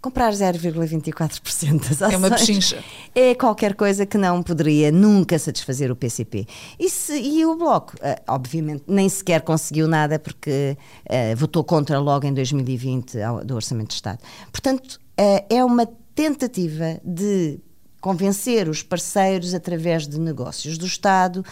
comprar 0.05 0.35
0,24% 0.35 1.88
das 1.88 2.03
ações 2.03 2.12
é 2.12 2.17
uma 2.19 2.29
pechincha. 2.29 2.85
É 3.14 3.35
qualquer 3.35 3.75
coisa 3.75 4.05
que 4.05 4.19
não 4.19 4.43
poderia 4.43 4.93
nunca 4.93 5.38
satisfazer 5.38 5.90
o 5.90 5.97
PCP. 5.97 6.47
E, 6.79 6.90
se, 6.90 7.19
e 7.19 7.47
o 7.47 7.57
Bloco, 7.57 7.95
uh, 7.97 8.23
obviamente, 8.29 8.85
nem 8.87 9.09
sequer 9.09 9.40
conseguiu 9.40 9.88
nada 9.88 10.19
porque 10.19 10.77
uh, 11.09 11.37
votou 11.37 11.64
contra 11.64 11.99
logo 11.99 12.27
em 12.27 12.35
2020 12.35 13.19
ao, 13.23 13.43
do 13.43 13.55
Orçamento 13.55 13.88
de 13.88 13.95
Estado. 13.95 14.19
Portanto, 14.53 15.01
uh, 15.19 15.47
é 15.49 15.64
uma 15.64 15.88
tentativa 16.14 17.01
de 17.03 17.59
convencer 17.99 18.69
os 18.69 18.83
parceiros 18.83 19.55
através 19.55 20.07
de 20.07 20.21
negócios 20.21 20.77
do 20.77 20.85
Estado 20.85 21.43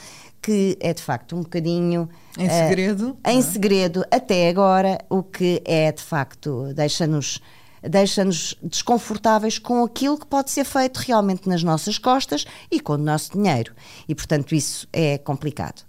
que 0.43 0.77
é 0.81 0.93
de 0.93 1.01
facto 1.01 1.37
um 1.37 1.43
bocadinho 1.43 2.11
em 2.37 2.51
segredo, 2.51 3.17
em 3.25 3.38
é? 3.38 3.43
segredo 3.43 4.05
até 4.11 4.49
agora, 4.49 4.99
o 5.09 5.23
que 5.23 5.62
é 5.65 5.93
de 5.93 6.03
facto 6.03 6.75
deixa-nos 6.75 7.41
deixa-nos 7.83 8.57
desconfortáveis 8.62 9.59
com 9.59 9.85
aquilo 9.85 10.18
que 10.18 10.27
pode 10.27 10.51
ser 10.51 10.64
feito 10.64 10.99
realmente 10.99 11.49
nas 11.49 11.62
nossas 11.62 11.99
costas 11.99 12.45
e 12.71 12.81
com 12.81 12.95
o 12.95 12.99
nosso 12.99 13.33
dinheiro. 13.33 13.75
E, 14.09 14.14
portanto, 14.14 14.55
isso 14.55 14.88
é 14.92 15.18
complicado. 15.18 15.83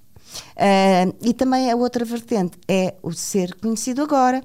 Uh, 0.56 1.16
e 1.22 1.34
também 1.34 1.72
a 1.72 1.76
outra 1.76 2.04
vertente 2.04 2.58
é 2.68 2.96
o 3.04 3.12
ser 3.12 3.54
conhecido 3.56 4.02
agora 4.02 4.44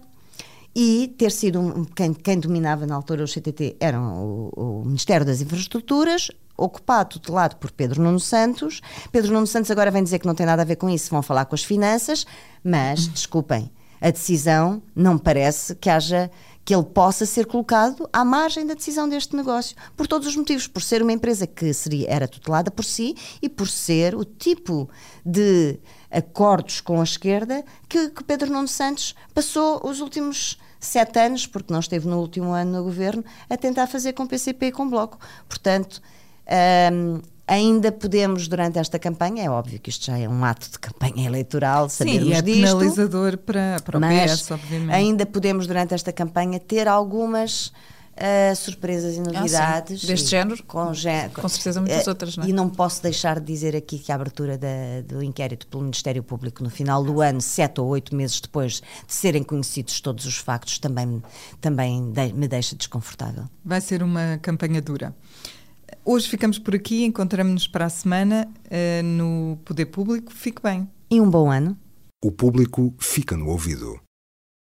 e 0.74 1.14
ter 1.18 1.32
sido 1.32 1.60
um, 1.60 1.84
quem, 1.84 2.12
quem, 2.12 2.38
dominava 2.38 2.86
na 2.86 2.94
altura 2.94 3.24
o 3.24 3.26
CTT 3.26 3.76
era 3.80 4.00
o, 4.00 4.50
o, 4.54 4.84
Ministério 4.84 5.26
das 5.26 5.40
Infraestruturas, 5.40 6.30
ocupado, 6.56 7.18
tutelado 7.18 7.56
por 7.56 7.70
Pedro 7.70 8.02
Nuno 8.02 8.20
Santos. 8.20 8.80
Pedro 9.10 9.32
Nuno 9.32 9.46
Santos 9.46 9.70
agora 9.70 9.90
vem 9.90 10.04
dizer 10.04 10.18
que 10.18 10.26
não 10.26 10.34
tem 10.34 10.46
nada 10.46 10.62
a 10.62 10.64
ver 10.64 10.76
com 10.76 10.88
isso, 10.88 11.10
vão 11.10 11.22
falar 11.22 11.46
com 11.46 11.54
as 11.54 11.64
finanças, 11.64 12.26
mas, 12.62 13.08
desculpem, 13.08 13.70
a 14.00 14.10
decisão 14.10 14.82
não 14.94 15.18
parece 15.18 15.74
que 15.74 15.90
haja 15.90 16.30
que 16.68 16.74
ele 16.74 16.84
possa 16.84 17.24
ser 17.24 17.46
colocado 17.46 18.06
à 18.12 18.22
margem 18.22 18.66
da 18.66 18.74
decisão 18.74 19.08
deste 19.08 19.34
negócio, 19.34 19.74
por 19.96 20.06
todos 20.06 20.28
os 20.28 20.36
motivos, 20.36 20.66
por 20.66 20.82
ser 20.82 21.00
uma 21.00 21.12
empresa 21.12 21.46
que 21.46 21.72
seria, 21.72 22.06
era 22.10 22.28
tutelada 22.28 22.70
por 22.70 22.84
si 22.84 23.16
e 23.40 23.48
por 23.48 23.66
ser 23.66 24.14
o 24.14 24.22
tipo 24.22 24.86
de 25.24 25.80
acordos 26.10 26.82
com 26.82 27.00
a 27.00 27.04
esquerda 27.04 27.64
que, 27.88 28.10
que 28.10 28.22
Pedro 28.22 28.52
Nuno 28.52 28.68
Santos 28.68 29.14
passou 29.32 29.80
os 29.82 30.00
últimos 30.02 30.58
sete 30.78 31.18
anos, 31.18 31.46
porque 31.46 31.72
não 31.72 31.80
esteve 31.80 32.06
no 32.06 32.20
último 32.20 32.52
ano 32.52 32.72
no 32.72 32.84
governo, 32.84 33.24
a 33.48 33.56
tentar 33.56 33.86
fazer 33.86 34.12
com 34.12 34.24
o 34.24 34.28
PCP 34.28 34.66
e 34.66 34.72
com 34.72 34.82
o 34.82 34.90
Bloco. 34.90 35.18
Portanto, 35.48 36.02
hum, 36.92 37.22
Ainda 37.48 37.90
podemos, 37.90 38.46
durante 38.46 38.78
esta 38.78 38.98
campanha, 38.98 39.42
é 39.42 39.48
óbvio 39.48 39.80
que 39.80 39.88
isto 39.88 40.04
já 40.04 40.18
é 40.18 40.28
um 40.28 40.44
ato 40.44 40.70
de 40.70 40.78
campanha 40.78 41.26
eleitoral, 41.26 41.88
sabermos 41.88 42.28
Sim, 42.28 42.34
é 42.34 42.42
disto. 42.42 42.60
penalizador 42.60 43.38
para, 43.38 43.76
para 43.82 43.96
o 43.96 44.00
mas 44.00 44.42
PS, 44.42 44.50
obviamente. 44.50 44.94
ainda 44.94 45.24
podemos, 45.24 45.66
durante 45.66 45.94
esta 45.94 46.12
campanha, 46.12 46.60
ter 46.60 46.86
algumas 46.86 47.72
uh, 48.18 48.56
surpresas 48.56 49.16
e 49.16 49.20
novidades. 49.20 50.04
Ah, 50.04 50.06
Deste 50.06 50.26
e, 50.26 50.30
género? 50.30 50.62
Com, 50.64 50.92
com 51.32 51.48
certeza 51.48 51.80
muitas 51.80 52.06
uh, 52.06 52.10
outras, 52.10 52.36
não 52.36 52.44
é? 52.44 52.48
E 52.48 52.52
não 52.52 52.68
posso 52.68 53.02
deixar 53.02 53.40
de 53.40 53.46
dizer 53.46 53.74
aqui 53.74 53.98
que 53.98 54.12
a 54.12 54.14
abertura 54.14 54.58
da, 54.58 54.68
do 55.06 55.22
inquérito 55.22 55.66
pelo 55.66 55.82
Ministério 55.82 56.22
Público 56.22 56.62
no 56.62 56.70
final 56.70 57.02
do 57.02 57.20
ano, 57.20 57.40
sete 57.40 57.80
ou 57.80 57.88
oito 57.88 58.14
meses 58.14 58.40
depois 58.40 58.82
de 59.06 59.14
serem 59.14 59.42
conhecidos 59.42 60.00
todos 60.00 60.26
os 60.26 60.36
factos, 60.36 60.78
também, 60.78 61.22
também 61.60 62.10
de, 62.12 62.32
me 62.32 62.48
deixa 62.48 62.76
desconfortável. 62.76 63.44
Vai 63.64 63.80
ser 63.80 64.02
uma 64.02 64.38
campanha 64.42 64.82
dura. 64.82 65.14
Hoje 66.04 66.28
ficamos 66.28 66.58
por 66.58 66.74
aqui, 66.74 67.04
encontramos-nos 67.04 67.68
para 67.68 67.86
a 67.86 67.90
semana 67.90 68.48
uh, 68.66 69.02
no 69.02 69.58
Poder 69.64 69.86
Público. 69.86 70.32
Fique 70.32 70.62
bem. 70.62 70.88
E 71.10 71.20
um 71.20 71.28
bom 71.28 71.50
ano. 71.50 71.76
O 72.24 72.32
público 72.32 72.94
fica 72.98 73.36
no 73.36 73.48
ouvido. 73.48 74.00